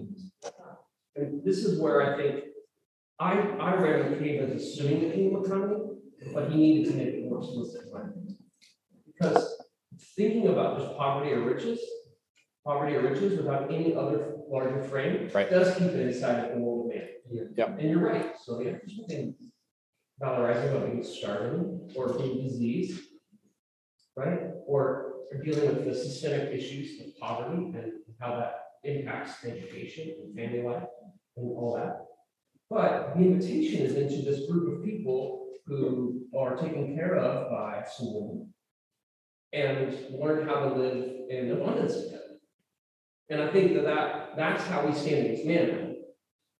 [1.15, 2.43] And this is where I think,
[3.19, 5.77] I, I read McCabe as assuming the kingdom economy,
[6.33, 7.83] but he needed to make it more explicit.
[9.05, 9.54] Because
[10.15, 11.79] thinking about just poverty or riches,
[12.65, 15.29] poverty or riches without any other larger frame.
[15.33, 15.49] Right.
[15.49, 17.07] Does keep it inside of the world of man.
[17.57, 17.79] Yep.
[17.79, 19.35] And you're right, so yeah, there's nothing
[20.21, 23.01] valorizing about being starving or being diseased.
[24.15, 30.15] Right, or or dealing with the systemic issues of poverty and how that impacts education
[30.23, 30.83] and family life
[31.35, 32.05] and all that.
[32.69, 37.83] But the invitation is into this group of people who are taken care of by
[37.97, 38.47] someone
[39.55, 42.21] and learn how to live in abundance together.
[43.29, 46.03] And I think that, that that's how we stand against mammon.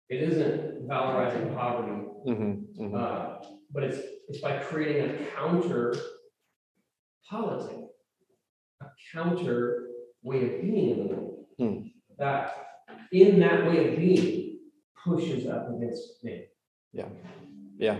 [0.10, 2.96] It isn't valorizing poverty, Mhm, mhm.
[2.96, 5.94] uh, but it's, it's by creating a counter
[7.30, 7.78] politic,
[8.82, 9.88] a counter
[10.24, 11.46] way of being in the world.
[11.58, 11.78] Hmm.
[12.18, 12.54] That,
[13.12, 14.60] in that way of being,
[15.04, 16.46] pushes up against me.
[17.78, 17.98] Yeah,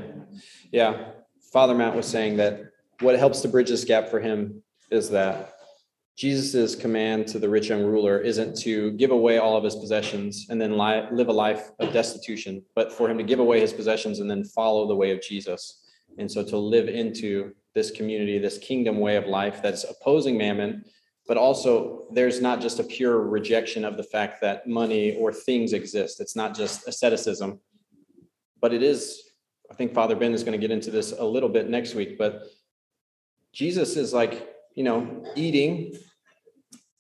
[0.72, 1.12] yeah.
[1.52, 5.54] Father Matt was saying that what helps to bridge this gap for him is that
[6.18, 10.48] Jesus's command to the rich young ruler isn't to give away all of his possessions
[10.50, 13.74] and then li- live a life of destitution, but for him to give away his
[13.74, 15.84] possessions and then follow the way of Jesus.
[16.18, 20.86] And so to live into this community, this kingdom way of life that's opposing mammon,
[21.28, 25.74] but also there's not just a pure rejection of the fact that money or things
[25.74, 26.22] exist.
[26.22, 27.60] It's not just asceticism,
[28.62, 29.22] but it is
[29.70, 32.18] I think Father Ben is going to get into this a little bit next week,
[32.18, 32.44] but
[33.52, 35.96] Jesus is like, you know, eating.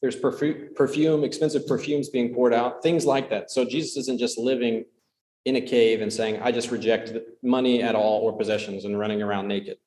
[0.01, 3.51] There's perfume, expensive perfumes being poured out, things like that.
[3.51, 4.86] So Jesus isn't just living
[5.45, 7.13] in a cave and saying, I just reject
[7.43, 9.78] money at all or possessions and running around naked.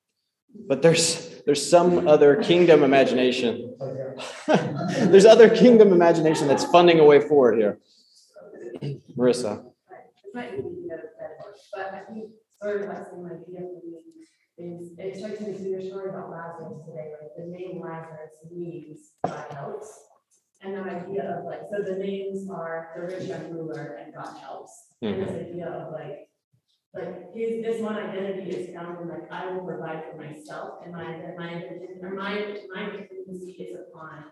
[0.66, 3.76] But there's there's some other kingdom imagination.
[4.46, 7.78] there's other kingdom imagination that's funding a way forward here.
[9.16, 9.64] Marissa.
[10.32, 12.30] but I think
[12.62, 14.17] sort of like idea for me
[14.58, 19.12] is, it strikes me as your story about Lazarus today, like the name Lazarus means
[19.24, 20.04] God helps.
[20.60, 24.36] And the idea of like, so the names are the rich young ruler and God
[24.38, 24.88] helps.
[25.02, 26.28] And this idea of like,
[26.94, 30.92] like his, this one identity is found in like, I will provide for myself and
[30.92, 31.04] my,
[31.38, 34.24] my, identity- or my, my dependency is upon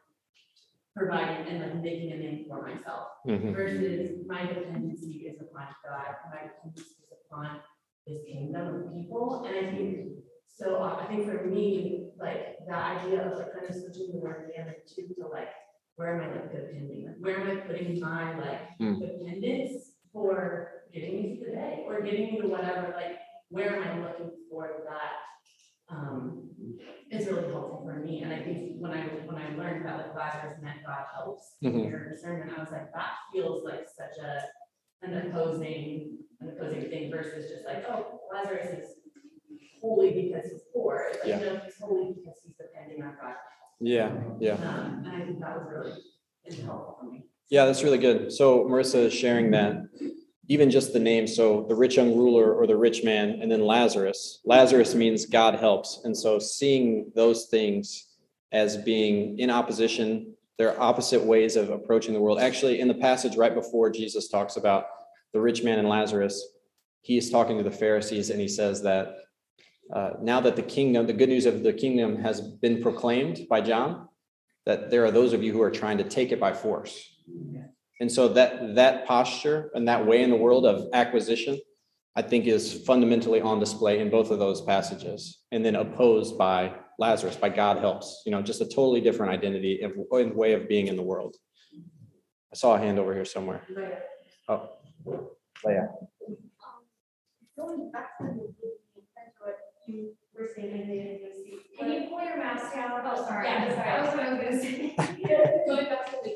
[0.97, 3.55] providing and like making a name for myself Mhm.
[3.55, 7.61] versus my dependency is upon God, my dependency is upon
[8.07, 10.09] his kingdom of people, and I think,
[10.47, 14.19] so uh, I think for me, like, the idea of like kind of switching the
[14.19, 15.49] word damage to, to like,
[15.97, 18.99] where am I like depending, like, where am I putting my like Hmm.
[19.01, 23.19] dependence for getting me through the day, or getting me to whatever, like,
[23.51, 25.13] where am I looking for that?
[25.95, 26.51] Um,
[27.11, 30.15] it's really helpful for me, and I think when I, when I learned about like
[30.17, 31.91] Lazarus meant God helps, in Mhm.
[31.91, 34.43] your sermon, I was like, that feels like such a,
[35.13, 38.89] an opposing, an opposing thing versus just like, oh, Lazarus is
[39.81, 41.39] holy because he's poor, like, Yeah.
[41.39, 43.35] no, he's holy because he's depending on God.
[43.81, 44.55] Yeah, yeah.
[44.55, 45.93] Um, and I think that was really,
[46.49, 47.25] really helpful for me.
[47.51, 48.33] Yeah, that's really good.
[48.33, 49.77] So Marissa is sharing that
[50.49, 53.65] even just the name, so the rich young ruler or the rich man, and then
[53.67, 54.41] Lazarus.
[54.45, 56.01] Lazarus means God helps.
[56.05, 58.07] And so seeing those things
[58.53, 62.39] as being in opposition, they're opposite ways of approaching the world.
[62.39, 64.87] Actually, in the passage right before Jesus talks about
[65.33, 66.55] the rich man and Lazarus,
[67.03, 69.17] he is talking to the Pharisees and he says that
[69.95, 73.61] uh, now that the kingdom, the good news of the kingdom has been proclaimed by
[73.61, 74.09] John,
[74.65, 77.17] that there are those of you who are trying to take it by force.
[78.01, 81.59] And so that that posture and that way in the world of acquisition,
[82.17, 85.43] I think is fundamentally on display in both of those passages.
[85.53, 89.81] And then opposed by Lazarus, by God helps, you know, just a totally different identity
[89.83, 91.37] and and way of being in the world.
[92.53, 93.63] I saw a hand over here somewhere.
[94.49, 94.71] Oh,
[95.65, 95.89] Leah.
[97.59, 101.59] Going back to the, you were saying, and then you see.
[101.79, 103.01] Can you pull your mask down?
[103.05, 103.47] Oh, sorry.
[103.47, 103.77] Yeah, sorry.
[103.77, 104.95] that was what I was gonna say.
[105.67, 106.36] Going back to the beginning,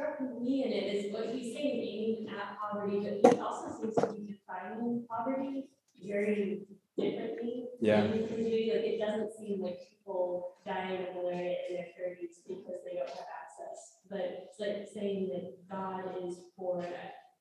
[0.00, 3.94] struck me in it is what he's saying aiming at poverty, but he also seems
[3.94, 5.68] to be defining poverty
[6.02, 6.62] very
[6.96, 7.64] differently.
[7.80, 8.06] Yeah.
[8.06, 12.80] than you, like, it doesn't seem like people dying of malaria in their thirties because
[12.84, 13.98] they don't have access.
[14.08, 16.84] But it's like saying that God is poor.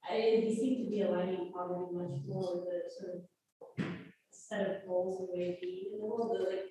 [0.10, 3.86] I, he seemed to be aligning poverty much more with the sort of
[4.32, 6.66] set of goals and way of being in the world, but like,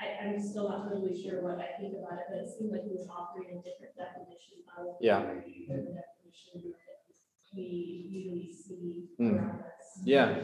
[0.00, 2.82] I, I'm still not totally sure what I think about it, but it seemed like
[2.84, 4.96] he was offering a different definition of.
[5.00, 5.20] Yeah.
[5.20, 9.36] than the definition that we usually see Hmm.
[9.36, 10.00] around us.
[10.04, 10.36] Yeah,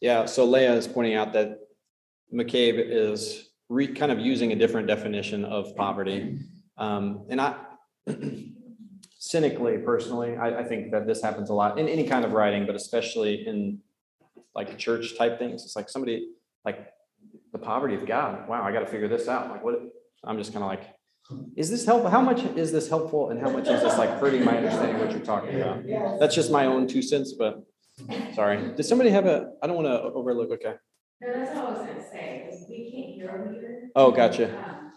[0.00, 0.26] yeah.
[0.26, 1.60] So Leah is pointing out that
[2.32, 6.38] McCabe is re, kind of using a different definition of poverty.
[6.76, 7.54] Um, and I
[9.18, 12.66] cynically, personally, I, I think that this happens a lot in any kind of writing,
[12.66, 13.78] but especially in
[14.54, 15.64] like church type things.
[15.64, 16.28] It's like somebody,
[16.64, 16.88] like
[17.52, 18.48] the poverty of God.
[18.48, 19.50] Wow, I got to figure this out.
[19.50, 19.80] Like what,
[20.24, 20.84] I'm just kind of like,
[21.56, 22.10] is this helpful?
[22.10, 23.30] How much is this helpful?
[23.30, 25.84] And how much is this like hurting my understanding of what you're talking about?
[26.18, 27.62] That's just my own two cents, but
[28.34, 28.72] sorry.
[28.76, 30.74] Does somebody have a, I don't want to overlook, okay.
[31.20, 33.90] No, that's all I was gonna say, is we can't hear over here.
[33.94, 34.48] Oh, gotcha.
[34.58, 34.92] Um,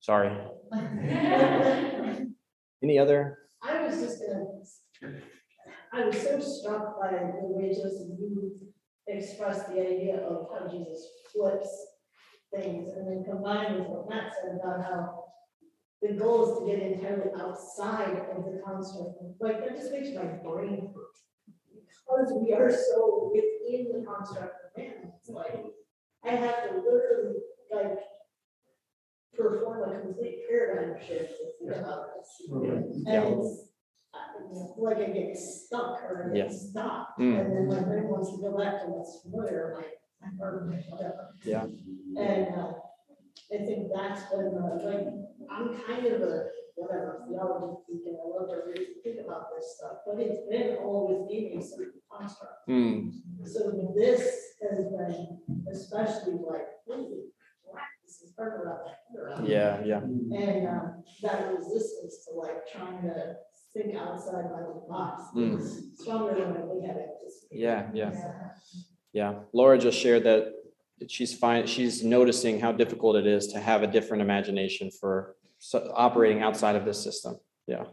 [0.00, 0.30] Sorry.
[2.82, 3.38] Any other?
[3.62, 5.14] I was just gonna,
[5.92, 8.65] I was so struck by the way Joseph you
[9.08, 11.68] expressed the idea of how Jesus flips
[12.54, 15.24] things and then combined with what Matt said about how
[16.02, 19.18] the goal is to get entirely outside of the construct.
[19.40, 21.16] Like, that just makes my brain hurt.
[21.86, 25.64] Because we are so within the construct of man, it's like,
[26.24, 27.36] I have to literally,
[27.72, 27.98] like,
[29.36, 32.42] perform a complete paradigm shift to think about this.
[33.06, 33.68] And it's,
[34.78, 37.40] like I get stuck or I get stopped, Mm.
[37.40, 39.98] and then my brain wants to go back to what's familiar, like,
[40.40, 41.34] or whatever.
[41.44, 41.64] Yeah.
[41.64, 42.72] And, uh,
[43.52, 45.06] I think that's when, uh, like,
[45.50, 49.76] I'm kind of a, whatever, theology geek, and I love to really think about this
[49.78, 52.66] stuff, but it's been always in a certain construct.
[52.66, 53.10] Hmm,
[53.44, 55.38] So this has been
[55.70, 57.30] especially like, holy
[57.70, 63.02] crap, this is hard around my yeah, yeah, And um, that resistance to like trying
[63.02, 63.36] to
[63.76, 65.60] think outside my box Mm.
[66.00, 67.50] stronger than I we had anticipated.
[67.50, 68.12] yeah, yeah,
[69.12, 69.34] yeah.
[69.52, 70.52] Laura just shared that
[71.08, 75.92] she's fine, she's noticing how difficult it is to have a different imagination for so-
[75.94, 77.38] operating outside of this system.
[77.66, 77.84] Yeah.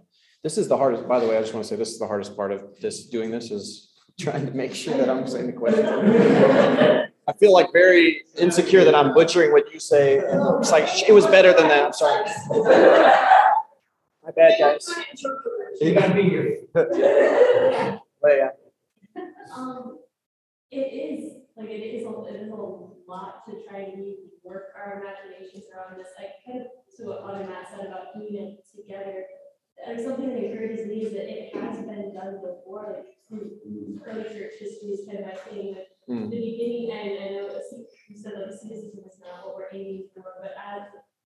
[0.44, 2.08] This is the hardest, by the way, I just want to say, this is the
[2.08, 5.54] hardest part of this, doing this is trying to make sure that I'm saying the
[5.54, 5.88] questions.
[7.26, 10.18] I feel like very insecure that I'm butchering what you say.
[10.18, 11.86] It's like, it was better than that.
[11.86, 12.26] I'm sorry.
[14.26, 14.86] My bad, guys.
[15.82, 16.58] You gotta be here.
[18.24, 18.52] Leah.
[19.56, 20.00] Um,
[20.72, 25.02] it is, like, it is, a it is a lot to try to work our
[25.02, 26.68] imaginations around this, like, kind of
[26.98, 29.26] to what Father Matt said about doing it together.
[29.86, 33.52] And something that encourages me is that it has been done before, like, through
[34.06, 36.30] early church history is kind of my thing, that Hmm.
[36.30, 37.74] the beginning, and I know, it's-
[38.10, 40.84] you said like citizenship is not what we're aiming for, but as,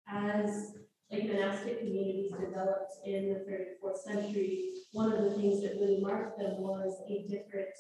[0.09, 0.84] as like
[1.23, 6.01] monastic communities developed in the third and fourth century, one of the things that really
[6.01, 7.71] marked them was a different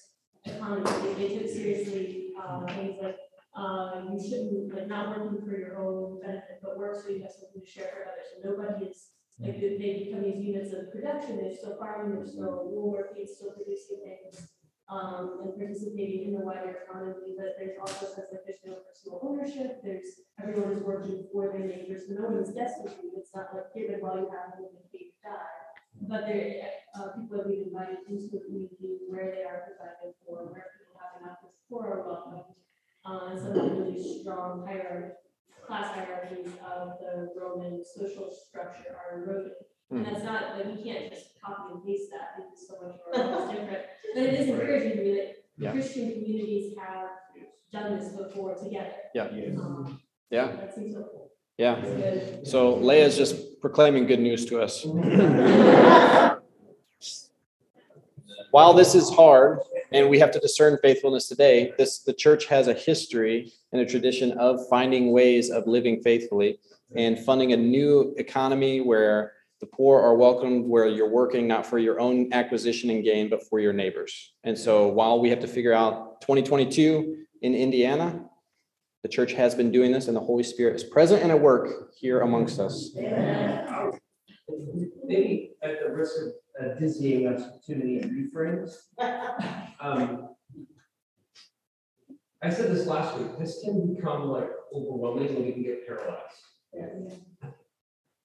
[0.44, 1.14] economy.
[1.14, 3.18] They- took seriously, uh, things like,
[3.56, 7.30] uh, you shouldn't, like, not working for your own benefit, but work so you have
[7.30, 8.26] something to share for others.
[8.32, 9.10] So nobody is,
[9.40, 14.00] like, they become these units of production, they're still farming, they're still woolworking, still producing
[14.04, 14.53] things.
[14.84, 18.84] Um, and participating in the wider economy, but there's also a sense that there's no
[18.84, 23.48] personal ownership, there's, everyone is working for their neighbors, no one is destitute, it's not
[23.56, 25.64] like given while you have and you die.
[26.04, 30.52] But there, uh, people are being invited into a community where they are provided for,
[30.52, 32.52] where people have enough, is poor or welcome.
[33.06, 35.16] Uh, and some of the really strong hierarchy,
[35.66, 39.52] class hierarchies of the Roman social structure are eroded.
[39.90, 43.32] And that's not, like, we can't just copy and paste that, because so much of
[43.32, 43.84] our life is different.
[44.14, 45.72] But it is encouraging to me that Yeah.
[45.72, 47.10] Christian communities have
[47.72, 48.92] done this before together.
[49.14, 49.24] Yeah.
[49.24, 51.30] Um, Yeah, That seems so cool.
[51.58, 51.76] yeah.
[51.76, 52.46] It's good.
[52.46, 54.84] So Leah's just proclaiming good news to us.
[58.50, 59.58] While this is hard
[59.92, 63.86] and we have to discern faithfulness today, this, the church has a history and a
[63.86, 66.58] tradition of finding ways of living faithfully
[66.96, 69.32] and funding a new economy where
[69.64, 73.48] the poor are welcomed, where you're working not for your own acquisition and gain, but
[73.48, 74.34] for your neighbors.
[74.44, 78.26] And so while we have to figure out 2022 in Indiana,
[79.02, 81.94] the church has been doing this and the Holy Spirit is present and at work
[81.98, 82.90] here amongst us.
[85.06, 88.74] Maybe at the risk of uh, dizzying us with too many reframes.
[89.80, 90.28] um,
[92.42, 96.44] I said this last week, this can become like overwhelming and we can get paralyzed.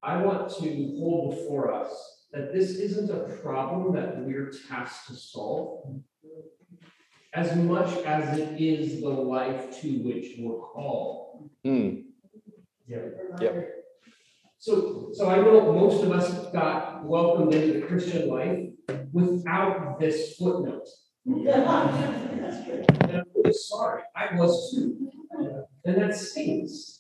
[0.02, 5.16] I want to hold before us that this isn't a problem that we're tasked to
[5.16, 6.00] solve.
[7.34, 11.50] As much as it is the life to which we're called.
[11.64, 11.90] Hmm,
[12.88, 13.76] Yep.
[14.58, 18.68] So, so I know most of us got welcomed into the Christian life
[19.14, 20.88] without this footnote.
[21.26, 22.26] That's.
[23.02, 25.12] And I'm really sorry, I was too.
[25.86, 26.99] And that stings.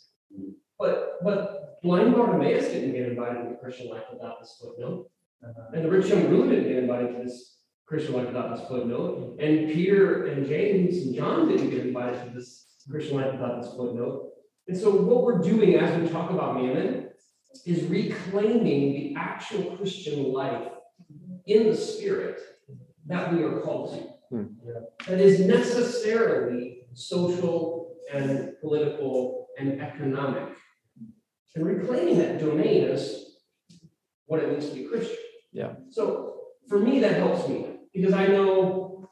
[0.80, 5.10] But, but blind Bartimaeus didn't get invited to the Christian life without this footnote.
[5.44, 5.72] Uh-huh.
[5.74, 9.38] And the rich young ruler didn't get invited to this Christian life without this footnote.
[9.40, 13.72] And Peter and James and John didn't get invited to this Christian life without this
[13.74, 14.32] footnote.
[14.68, 17.10] And so what we're doing as we talk about mammon
[17.66, 20.68] is reclaiming the actual Christian life
[21.46, 22.40] in the spirit
[23.08, 24.36] that we are called to.
[24.36, 24.46] Hmm.
[25.08, 30.50] That is necessarily social and political and economic.
[31.56, 33.38] And reclaiming that domain is
[34.26, 35.18] what it means to be Christian.
[35.52, 35.74] Yeah.
[35.90, 36.36] So
[36.68, 39.10] for me, that helps me because I know,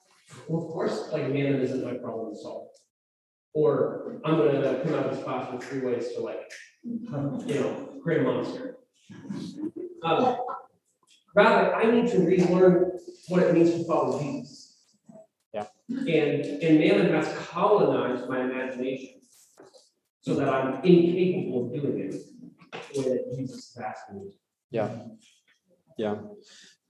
[0.47, 2.67] well, of course, like mammon isn't my problem to solve.
[3.53, 6.51] Or I'm gonna come out of this class with three ways to like,
[6.83, 8.73] you know, create a monastery.
[10.03, 10.37] Um,
[11.37, 12.93] Rather, I need to relearn
[13.27, 14.75] what it means to follow Jesus.
[15.53, 15.65] Yeah.
[15.87, 16.07] And,
[16.63, 19.16] and Mammon has colonized my imagination
[20.27, 24.31] so that I'm incapable of doing it the way that Jesus is asking me.
[24.71, 24.89] yeah.
[25.97, 26.15] Yeah.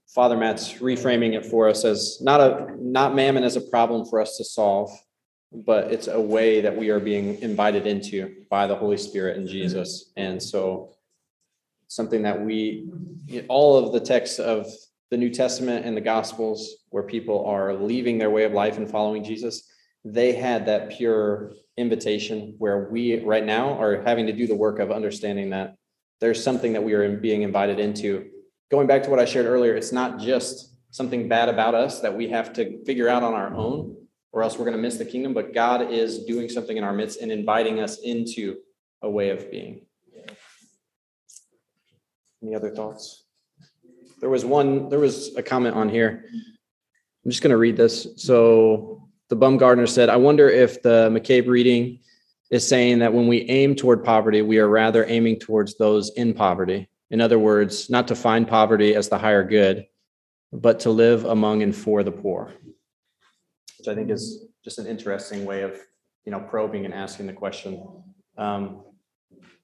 [0.08, 4.20] Father Matt's reframing it for us as not a, not mammon as a problem for
[4.20, 4.90] us to solve,
[5.52, 9.46] but it's a way that we are being invited into by the Holy Spirit and
[9.46, 10.10] Jesus.
[10.16, 10.94] And so
[11.86, 12.90] something that we,
[13.46, 14.66] all of the texts of
[15.10, 18.90] the New Testament and the Gospels where people are leaving their way of life and
[18.90, 19.70] following Jesus,
[20.04, 24.78] they had that pure invitation where we right now are having to do the work
[24.78, 25.76] of understanding that
[26.20, 28.28] there's something that we are being invited into.
[28.70, 32.16] Going back to what I shared earlier, it's not just something bad about us that
[32.16, 33.96] we have to figure out on our own,
[34.32, 36.92] or else we're going to miss the kingdom, but God is doing something in our
[36.92, 38.56] midst and inviting us into
[39.02, 39.86] a way of being.
[42.42, 43.24] Any other thoughts?
[44.20, 46.24] There was one, there was a comment on here.
[47.24, 48.06] I'm just going to read this.
[48.16, 52.00] So the Bumgardner said, I wonder if the McCabe reading
[52.50, 56.32] is saying that when we aim toward poverty, we are rather aiming towards those in
[56.32, 56.88] poverty.
[57.10, 59.86] In other words, not to find poverty as the higher good,
[60.52, 62.52] but to live among and for the poor.
[63.78, 65.78] Which I think is just an interesting way of,
[66.24, 68.02] you know, probing and asking the question.
[68.38, 68.82] Um,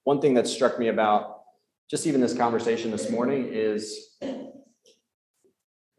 [0.03, 1.41] one thing that struck me about
[1.89, 4.17] just even this conversation this morning is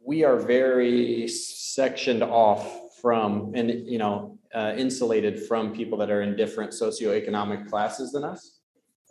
[0.04, 6.22] we are very sectioned off from and, you know, uh, insulated from people that are
[6.22, 8.60] in different socioeconomic classes than us.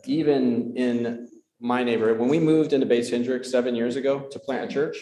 [0.05, 1.27] Even in
[1.59, 4.97] my neighborhood, when we moved into Bates-Hendricks seven years ago to plant a church,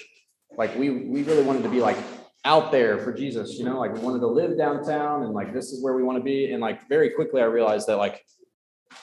[0.57, 1.97] like we, we really wanted to be like
[2.45, 5.71] out there for Jesus, you know, like we wanted to live downtown and like this
[5.71, 6.51] is where we want to be.
[6.51, 8.23] And like very quickly I realized that like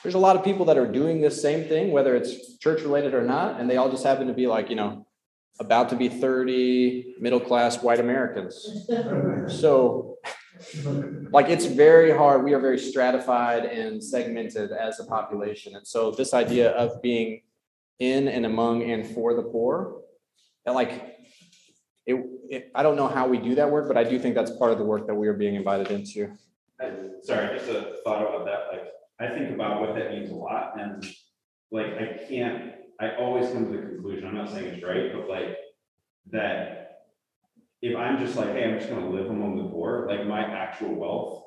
[0.03, 3.13] there's a lot of people that are doing this same thing, whether it's church related
[3.13, 5.05] or not, and they all just happen to be like, you know,
[5.59, 8.87] about to be 30 middle class white Americans.
[9.47, 10.17] So
[11.31, 12.43] like it's very hard.
[12.43, 15.75] We are very stratified and segmented as a population.
[15.75, 17.41] And so this idea of being
[17.99, 20.01] in and among and for the poor,
[20.65, 21.17] and like
[22.05, 22.15] it,
[22.49, 24.71] it, I don't know how we do that work, but I do think that's part
[24.71, 26.31] of the work that we are being invited into.
[27.23, 28.87] Sorry, just a thought about that, like,
[29.19, 31.05] I think about what that means a lot, and
[31.71, 35.27] like, I can't, I always come to the conclusion, I'm not saying it's right, but
[35.27, 35.57] like,
[36.31, 37.07] that
[37.81, 40.93] if I'm just like, hey, I'm just gonna live among the poor, like, my actual
[40.93, 41.43] wealth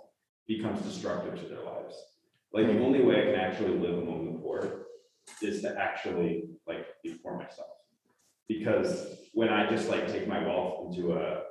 [0.49, 1.95] becomes destructive to their lives.
[2.53, 4.87] Like, the only way I can actually live among the poor
[5.43, 7.69] is to actually, like, be for myself.
[8.49, 11.45] Because when I just like take my wealth into a,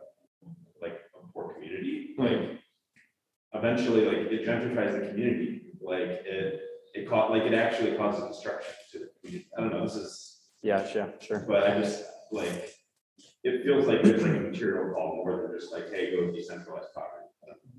[0.82, 2.60] like, a poor community, like,
[3.54, 6.62] eventually, like, it gentrifies the community, like, it,
[6.94, 9.50] it caught, like, it actually causes destruction to the community.
[9.58, 11.46] I don't know, this is, Yeah, sure, sure.
[11.48, 12.70] but I just, like,
[13.44, 16.88] it feels like there's like a material call more than just like, hey, go decentralized
[16.94, 17.28] poverty.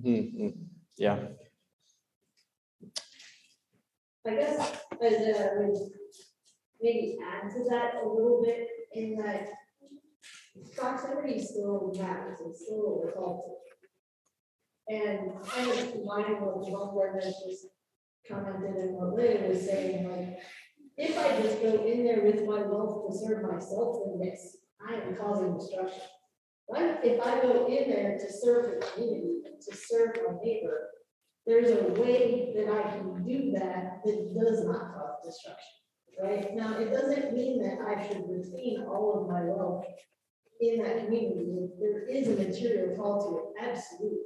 [0.05, 0.55] Mm, mm,
[0.99, 1.19] Yeah,
[4.27, 5.77] I guess, as I would
[6.81, 9.49] maybe add to that a little bit in that
[10.77, 13.57] proximity still matters, it's still resulting.
[14.89, 17.67] And kind of combining what one word that just
[18.29, 20.39] commented and what Lynn was saying, like,
[20.97, 24.57] if I just go in there with my wealth to serve myself, then yes,
[24.87, 26.03] I am causing destruction.
[26.69, 30.89] But if I go in there to serve the community, to serve my neighbor,
[31.47, 35.75] there's a way that I can do that that does not cause destruction,
[36.23, 36.55] right?
[36.55, 39.85] Now, it doesn't mean that I should retain all of my wealth
[40.61, 41.69] in that community.
[41.79, 44.19] There is a material call to it, absolutely.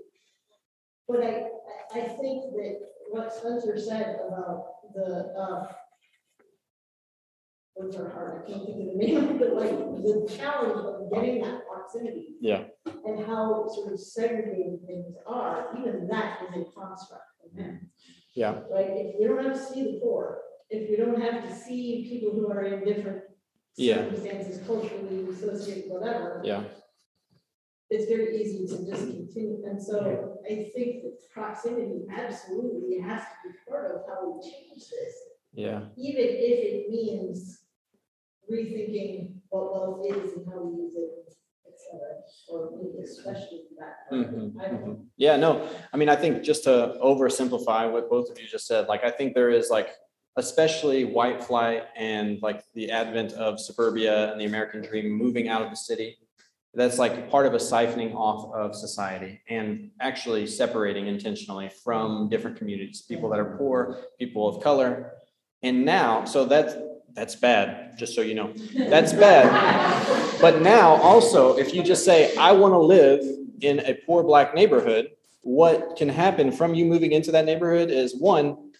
[1.08, 1.48] But I,
[1.94, 2.78] I think that
[3.10, 5.66] what Spencer said about the, uh,
[7.76, 11.42] words are hard, I can't think of the name, but like the challenge of getting
[11.42, 12.36] that proximity.
[12.40, 12.64] Yeah,
[13.04, 17.28] and how sort of segregated things are, even that is a construct
[18.38, 20.38] yeah, Right, if we don't have to see the poor,
[20.70, 23.22] if we don't have to see people who are in different
[23.76, 23.96] Yeah.
[24.04, 26.62] circumstances, culturally, associated, whatever, yeah,
[27.90, 33.48] it's very easy to just continue, and so I think that proximity absolutely has to
[33.48, 35.14] be part of how we change this,
[35.52, 37.60] yeah, even if it means
[38.50, 41.34] rethinking what wealth is and how we use it,
[41.66, 42.70] et cetera, or
[43.02, 44.08] especially that.
[44.08, 44.36] part of it.
[44.36, 45.06] Mhm, I don't know.
[45.16, 48.88] yeah, no, I mean, I think just to oversimplify what both of you just said,
[48.88, 49.90] like, I think there is like,
[50.36, 55.62] especially white flight and like the advent of suburbia and the American dream moving out
[55.62, 56.16] of the city.
[56.78, 62.56] That's like part of a siphoning off of society and actually separating intentionally from different
[62.56, 65.10] communities, people that are poor, people of color.
[65.64, 66.74] And now, so that's,
[67.14, 68.52] that's bad, just so you know.
[68.76, 70.40] That's bad.
[70.40, 73.24] But now also, if you just say, I want to live
[73.60, 75.08] in a poor black neighborhood,
[75.40, 78.70] what can happen from you moving into that neighborhood is one,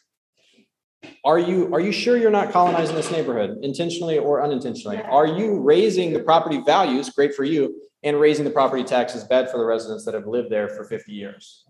[1.25, 5.03] are you, are you sure you're not colonizing this neighborhood intentionally or unintentionally?
[5.03, 9.51] Are you raising the property values, great for you, and raising the property taxes, bad
[9.51, 11.65] for the residents that have lived there for 50 years?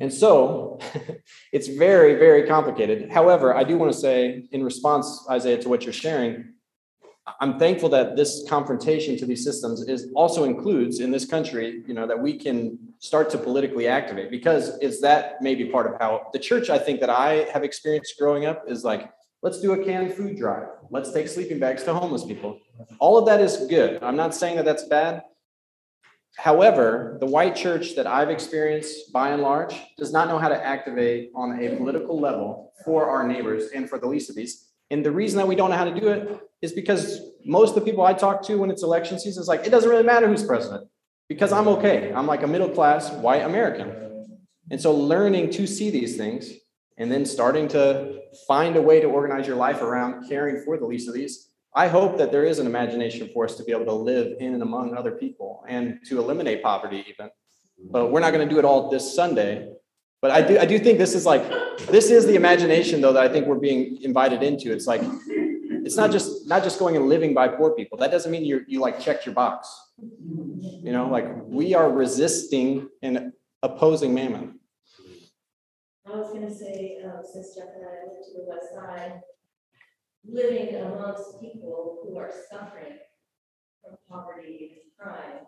[0.00, 0.78] And so
[1.52, 3.10] it's very, very complicated.
[3.10, 6.52] However, I do want to say in response, Isaiah, to what you're sharing,
[7.40, 11.94] I'm thankful that this confrontation to these systems is also includes in this country, you
[11.94, 16.28] know, that we can start to politically activate because is that maybe part of how
[16.32, 19.10] the church I think that I have experienced growing up is like,
[19.42, 20.66] let's do a canned food drive.
[20.90, 22.58] Let's take sleeping bags to homeless people.
[22.98, 24.02] All of that is good.
[24.02, 25.22] I'm not saying that that's bad.
[26.36, 30.66] However, the white church that I've experienced by and large does not know how to
[30.66, 34.68] activate on a political level for our neighbors and for the least of these.
[34.90, 37.74] And the reason that we don't know how to do it is because most of
[37.76, 40.26] the people I talk to when it's election season is like, it doesn't really matter
[40.26, 40.88] who's president
[41.28, 42.12] because I'm okay.
[42.12, 44.38] I'm like a middle class white American.
[44.70, 46.50] And so learning to see these things
[46.98, 50.86] and then starting to find a way to organize your life around caring for the
[50.86, 51.51] least of these.
[51.74, 54.52] I hope that there is an imagination for us to be able to live in
[54.54, 57.30] and among other people and to eliminate poverty even.
[57.90, 59.72] But we're not going to do it all this Sunday.
[60.20, 61.42] But I do I do think this is like
[61.88, 64.72] this is the imagination though that I think we're being invited into.
[64.72, 65.02] It's like
[65.84, 67.98] it's not just, not just going and living by poor people.
[67.98, 69.68] That doesn't mean you, you like checked your box.
[69.98, 74.60] You know, like we are resisting and opposing mammon.
[76.06, 79.20] I was gonna say, um, since Jeff and I went to the west side,
[80.26, 82.98] living amongst people who are suffering
[83.82, 85.46] from poverty and crime.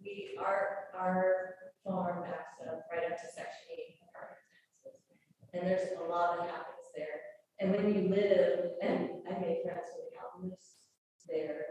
[0.00, 3.98] We, our, our farm backs up right up to section eight.
[4.08, 4.38] apartment
[4.82, 7.18] complexes, And there's a lot that happens there.
[7.60, 10.78] And when you live, and I made friends with the alchemist
[11.28, 11.66] there,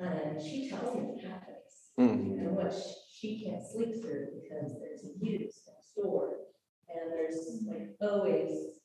[0.00, 1.92] and she tells me what happens.
[1.96, 2.38] Hmm.
[2.40, 6.30] And what sh- she can't sleep through because there's abuse next door.
[6.88, 8.80] And there's like always,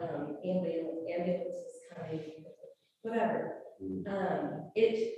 [0.00, 2.20] um, ambulance, ambulances coming,
[3.02, 3.52] whatever.
[4.06, 5.14] Um, it,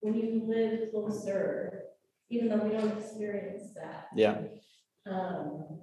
[0.00, 1.82] when you live closer,
[2.30, 4.42] even though we don't experience that, Yeah.
[5.06, 5.80] um,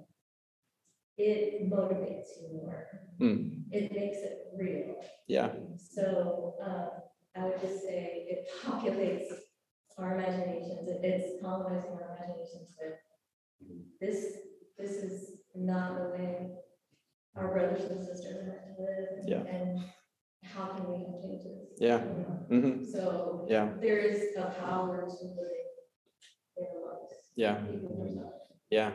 [1.16, 2.86] it motivates you more.
[3.18, 3.48] Hmm.
[3.70, 4.96] It makes it real.
[5.28, 5.52] Yeah.
[5.76, 6.90] So, um,
[7.36, 9.28] I would just say it populates
[9.98, 12.94] our imaginations, It- it's colonizing our imaginations with
[14.00, 14.38] this,
[14.78, 16.56] this is not the way
[17.36, 19.08] our brothers and sisters meant to live.
[19.26, 19.38] Yeah.
[19.38, 19.84] And
[20.42, 21.68] how can we change this?
[21.78, 21.98] Yeah.
[22.04, 22.70] You know?
[22.70, 23.70] hmm So Yeah.
[23.80, 25.66] there is a power to living
[26.58, 27.54] in amongst Yeah.
[27.54, 28.30] people who are suffering.
[28.70, 28.92] Yeah,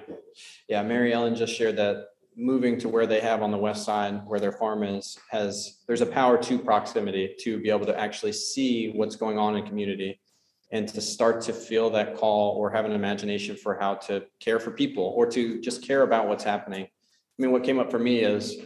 [0.70, 2.08] yeah, Mary Ellen just shared that
[2.38, 6.02] moving to where they have on the west side, where their farm is, has, there's
[6.02, 10.20] a power to proximity to be able to actually see what's going on in community
[10.72, 14.60] and to start to feel that call or have an imagination for how to care
[14.60, 16.88] for people or to just care about what's happening.
[17.38, 18.58] I mean, what came up for me is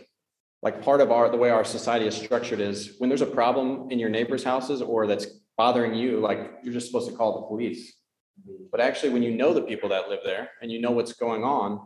[0.62, 3.90] like part of our, the way our society is structured is when there's a problem
[3.90, 5.26] in your neighbor's houses or that's
[5.58, 7.94] bothering you, like you're just supposed to call the police.
[8.72, 11.44] But actually, when you know the people that live there and you know what's going
[11.44, 11.86] on,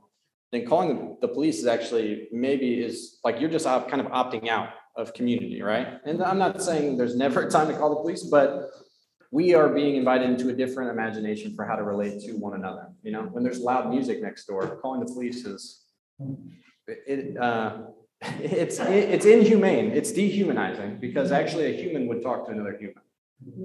[0.51, 4.69] then calling the, police is actually maybe is like you're just kind of opting out
[4.95, 5.99] of community, right?
[6.05, 8.69] And I'm not saying there's never a time to call the police, but
[9.31, 12.89] we are being invited into a different imagination for how to relate to one another.
[13.01, 15.85] You know, when there's loud music next door, calling the police is
[16.87, 17.77] it, uh,
[18.21, 23.03] it's, it's inhumane, it's dehumanizing because actually a human would talk to another human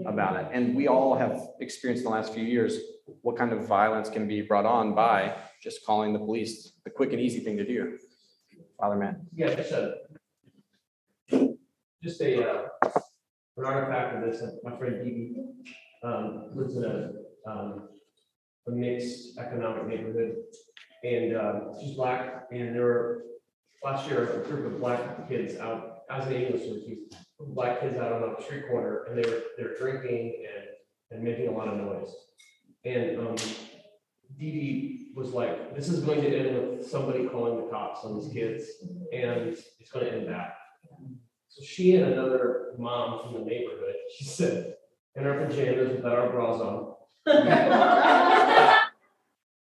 [0.07, 0.47] about it.
[0.53, 2.79] And we all have experienced in the last few years
[3.23, 7.13] what kind of violence can be brought on by just calling the police, the quick
[7.13, 7.99] and easy thing to do.
[8.79, 9.21] Father Matt.
[9.35, 9.95] Yeah, just a,
[12.03, 12.69] just a, uh,
[13.57, 15.37] an artifact of this, my friend Dee Dee,
[16.05, 17.89] um, lives in a, um,
[18.69, 20.37] a mixed economic neighborhood.
[21.05, 23.25] And, um, she's black, and there were,
[23.85, 26.97] last year, a group of black kids out, as an English teacher,
[27.39, 30.65] black kids out on a street corner, and they were, they're drinking and,
[31.11, 32.11] and making a lot of noise.
[32.85, 33.37] And, um,
[34.37, 38.19] Dee Dee was like, this is going to end with somebody calling the cops on
[38.19, 38.67] these kids,
[39.13, 40.53] and it's gonna end bad.
[41.49, 44.75] So she and another mom from the neighborhood, she said,
[45.17, 46.95] in our pajamas without our bras on.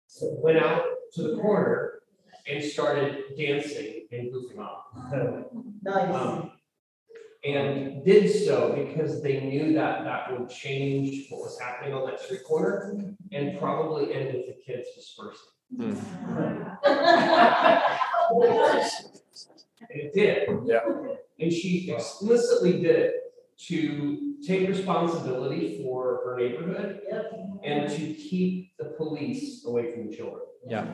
[0.07, 0.85] so Went out
[1.15, 2.01] to the corner
[2.47, 4.85] and started dancing and goofing off.
[5.83, 6.15] Nice.
[6.15, 6.51] Um,
[7.45, 12.19] And did so because they knew that that would change what was happening on that
[12.21, 15.51] street corner and probably end with the kids dispersing.
[15.79, 15.97] And
[19.91, 20.49] it did.
[20.65, 20.81] Yeah.
[21.39, 23.15] And she explicitly did it
[23.69, 27.33] to take responsibility for her neighborhood Yep.
[27.63, 30.43] and to keep the police away from the children.
[30.67, 30.87] Yeah.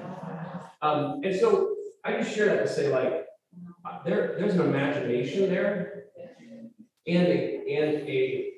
[0.83, 3.27] Um, and so I just share that to say like,
[4.05, 6.05] there, there's an imagination there
[7.07, 8.51] and a, and a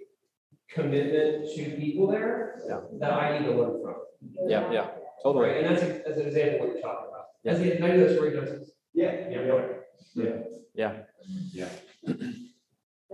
[0.69, 2.81] commitment to people there Yeah.
[3.01, 3.95] that I need to learn from.
[4.49, 4.87] Yeah, yeah,
[5.23, 5.49] totally.
[5.49, 7.25] Right, and that's, a- that's an example of what you're talking about.
[7.45, 7.53] Yeah.
[7.53, 8.71] As the, can I do this where he does this?
[8.95, 9.29] Yeah.
[9.31, 9.79] Yeah, go ahead.
[10.75, 11.03] Yeah,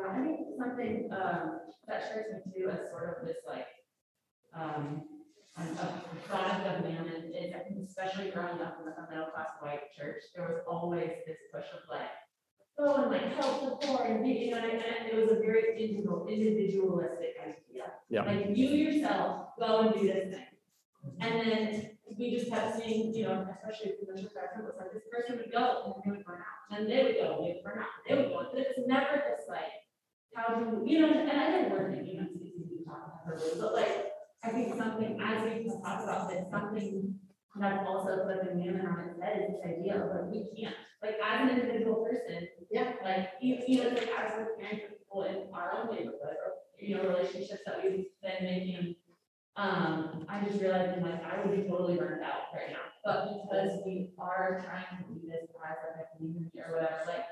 [0.00, 3.66] I think something, um, that strikes me too as sort of this like,
[4.54, 5.02] um,
[5.58, 9.50] a a product of mammon is, I think especially growing up in a middle class
[9.60, 12.10] white church, there was always this push of like,
[12.78, 15.82] go and like help the poor and you know, and and it was a very
[15.82, 17.84] individual, individualistic idea.
[18.08, 18.22] Yeah.
[18.22, 20.44] Like you yourself, go and do this thing.
[21.20, 25.04] And then we just kept seeing, you know, especially the church it was like this
[25.10, 27.64] person would go and they would burn out, and they would go, and they would
[27.64, 29.86] burn out, they would go, but it's never this like,
[30.34, 33.26] how do, we you know, and I didn't work in, you know, we talk about
[33.26, 34.07] her, but like,
[34.44, 37.14] I think something, as we just talked about this, something
[37.56, 41.16] that's also flipping mammon on its head is this idea of like, we can't, like,
[41.24, 42.46] as an individual person.
[42.70, 42.92] Yeah.
[43.02, 46.52] Like, you, you know, like, as we're caring for people in our own neighborhood, or,
[46.80, 48.94] you know, relationships that we've been making.
[49.56, 53.42] Um, I just realized, I'm like, I would be totally burned out right now, but
[53.42, 57.24] because we are trying to do this as like a community or whatever, like.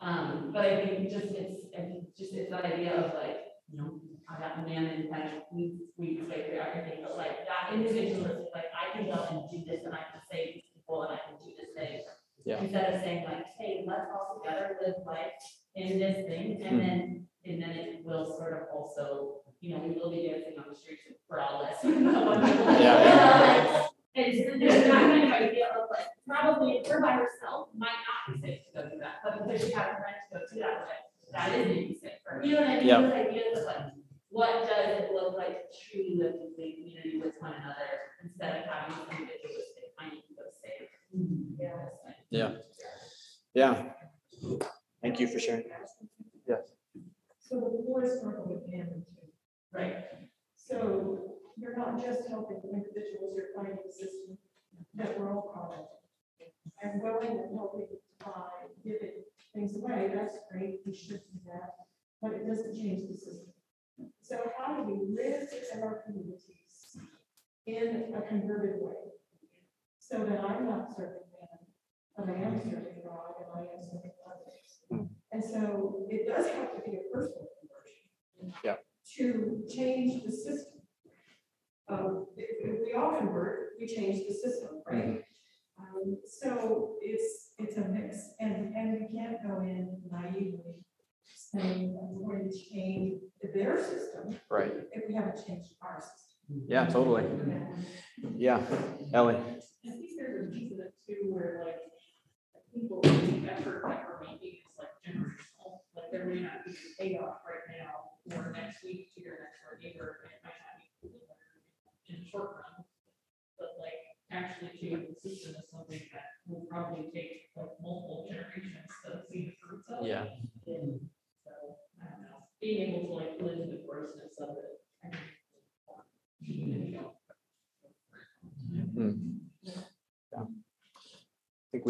[0.00, 3.40] Um, but I think just it's, I think just it's that idea of like,
[3.72, 7.16] you know, I got the man and kind of we, we fight through everything, but
[7.16, 11.02] like that individualistic, like I can go and do this and I can save people
[11.02, 12.02] and I can do this thing.
[12.44, 12.60] Yeah.
[12.60, 15.32] Instead of saying like, hey, let's all together live life
[15.74, 16.78] in this thing, and hmm.
[16.78, 20.66] then, and then it will sort of also, you know, we will be dancing on
[20.68, 21.78] the streets for all this.
[22.80, 23.62] Yeah.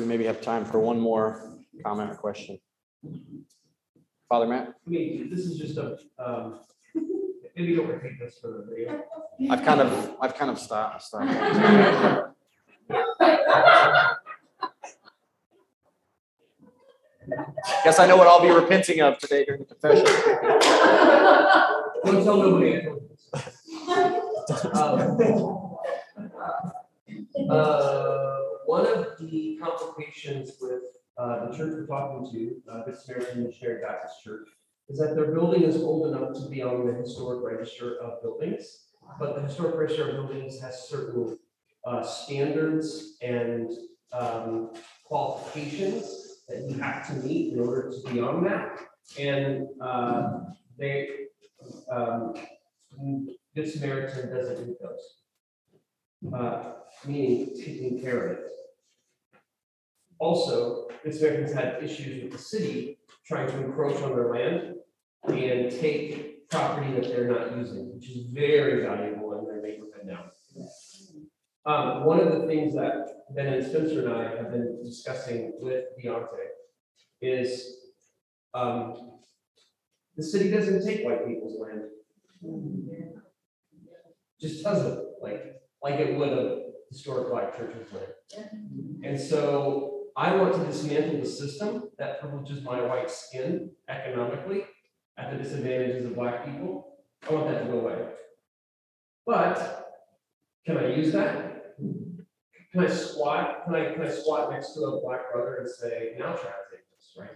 [0.04, 2.58] we maybe have time for one more comment or question.
[4.28, 6.60] Father Matt, I mean, this is just a, um,
[7.56, 9.02] maybe don't repeat this for the video.
[9.50, 11.26] I've kind of, I've kind of stopped, stopped.
[17.84, 20.04] Guess I know what I'll be repenting of today during the confession.
[22.04, 22.76] Don't tell nobody.
[22.76, 23.30] I told you this.
[24.74, 25.74] Um,
[27.48, 27.93] Uh,
[32.14, 34.48] talking to, uh, Samaritan Missionary Baptist Church,
[34.88, 38.86] is that their building is old enough to be on the historic register of buildings.
[39.18, 41.38] But the historic register of buildings has certain,
[41.84, 43.70] uh, standards and,
[44.12, 44.72] um,
[45.04, 48.78] qualifications that you have to meet in order to be on that.
[49.18, 50.40] And, uh,
[50.78, 51.28] they,
[51.90, 52.34] um,
[53.54, 55.22] Good Samaritan doesn't meet those.
[56.32, 56.72] Uh,
[57.06, 58.50] meaning taking care of it.
[60.18, 64.74] Also, Good Samaritans had issues with the city trying to encroach on their land
[65.24, 70.24] and take property that they're not using, which is very valuable in their neighborhood now.
[71.66, 75.84] Um, one of the things that Ben and Spencer and I have been discussing with
[76.02, 76.48] Deontay
[77.22, 77.78] is,
[78.52, 79.12] um,
[80.16, 81.82] the city doesn't take white people's land.
[84.40, 86.60] Just doesn't, like, like it would a
[86.90, 89.00] historic black church's land.
[89.02, 94.64] And so I want to dismantle the system that privileges my white skin economically
[95.18, 96.98] at the disadvantages of black people.
[97.28, 97.98] I want that to go away.
[99.26, 99.92] But
[100.64, 101.76] can I use that?
[101.78, 106.14] Can I squat, can I, can I squat next to a black brother and say,
[106.18, 107.30] now try to take this, right?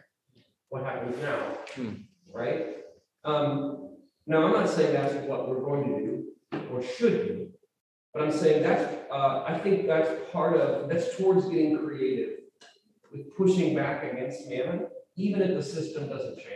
[0.69, 1.39] What happens now?
[1.75, 1.93] Hmm.
[2.33, 2.77] Right?
[3.25, 7.49] Um, now, I'm not saying that's what we're going to do or should do.
[8.13, 12.38] But I'm saying that's, uh, I think that's part of, that's towards getting creative
[13.37, 14.87] pushing back against mammon,
[15.17, 16.47] even if the system doesn't change.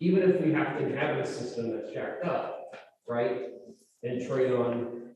[0.00, 2.74] Even if we have to inhabit a system that's jacked up,
[3.08, 3.48] right?
[4.02, 5.14] And trade on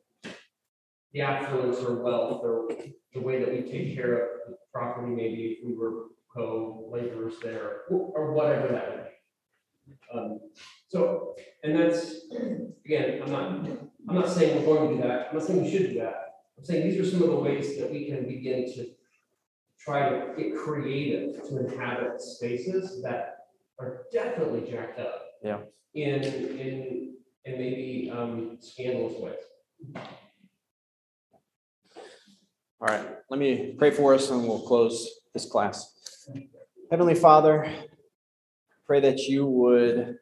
[1.13, 2.69] the affluence or wealth or
[3.15, 7.83] the way that we take care of the property, maybe if we were co-laborers there,
[7.91, 10.19] or whatever that would be.
[10.19, 10.41] Um,
[10.89, 12.27] So, and that's,
[12.85, 13.49] again, I'm not,
[14.09, 16.23] I'm not saying we're going to do that, I'm not saying we should do that.
[16.59, 18.87] I'm saying these are some of the ways that we can begin to
[19.87, 23.37] try to get creative to inhabit spaces that
[23.79, 25.23] are definitely jacked up.
[25.43, 25.61] Yeah.
[25.95, 27.15] In, in,
[27.47, 30.05] in maybe um, scandalous ways.
[32.79, 35.95] All right, let me pray for us and we'll close this class.
[36.91, 37.73] Heavenly Father,
[38.87, 40.19] Pray that you would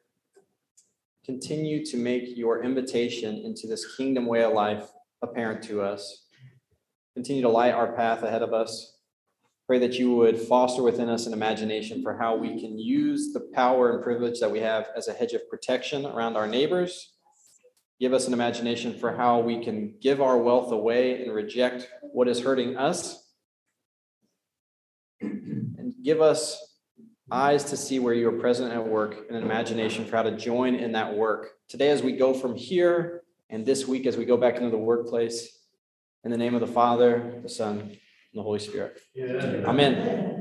[1.22, 4.88] continue to make your invitation into this kingdom way of life
[5.20, 6.28] apparent to us.
[7.12, 8.93] Continue to light our path ahead of us.
[9.74, 13.40] Pray that you would foster within us an imagination for how we can use the
[13.40, 17.14] power and privilege that we have as a hedge of protection around our neighbors.
[17.98, 22.28] Give us an imagination for how we can give our wealth away and reject what
[22.28, 23.20] is hurting us.
[25.20, 26.56] And give us
[27.32, 30.36] eyes to see where you are present at work and an imagination for how to
[30.36, 31.48] join in that work.
[31.68, 34.78] Today, as we go from here and this week, as we go back into the
[34.78, 35.48] workplace,
[36.22, 37.96] in the name of the Father, the Son,
[38.34, 39.00] and the Holy Spirit.
[39.16, 40.33] Amen.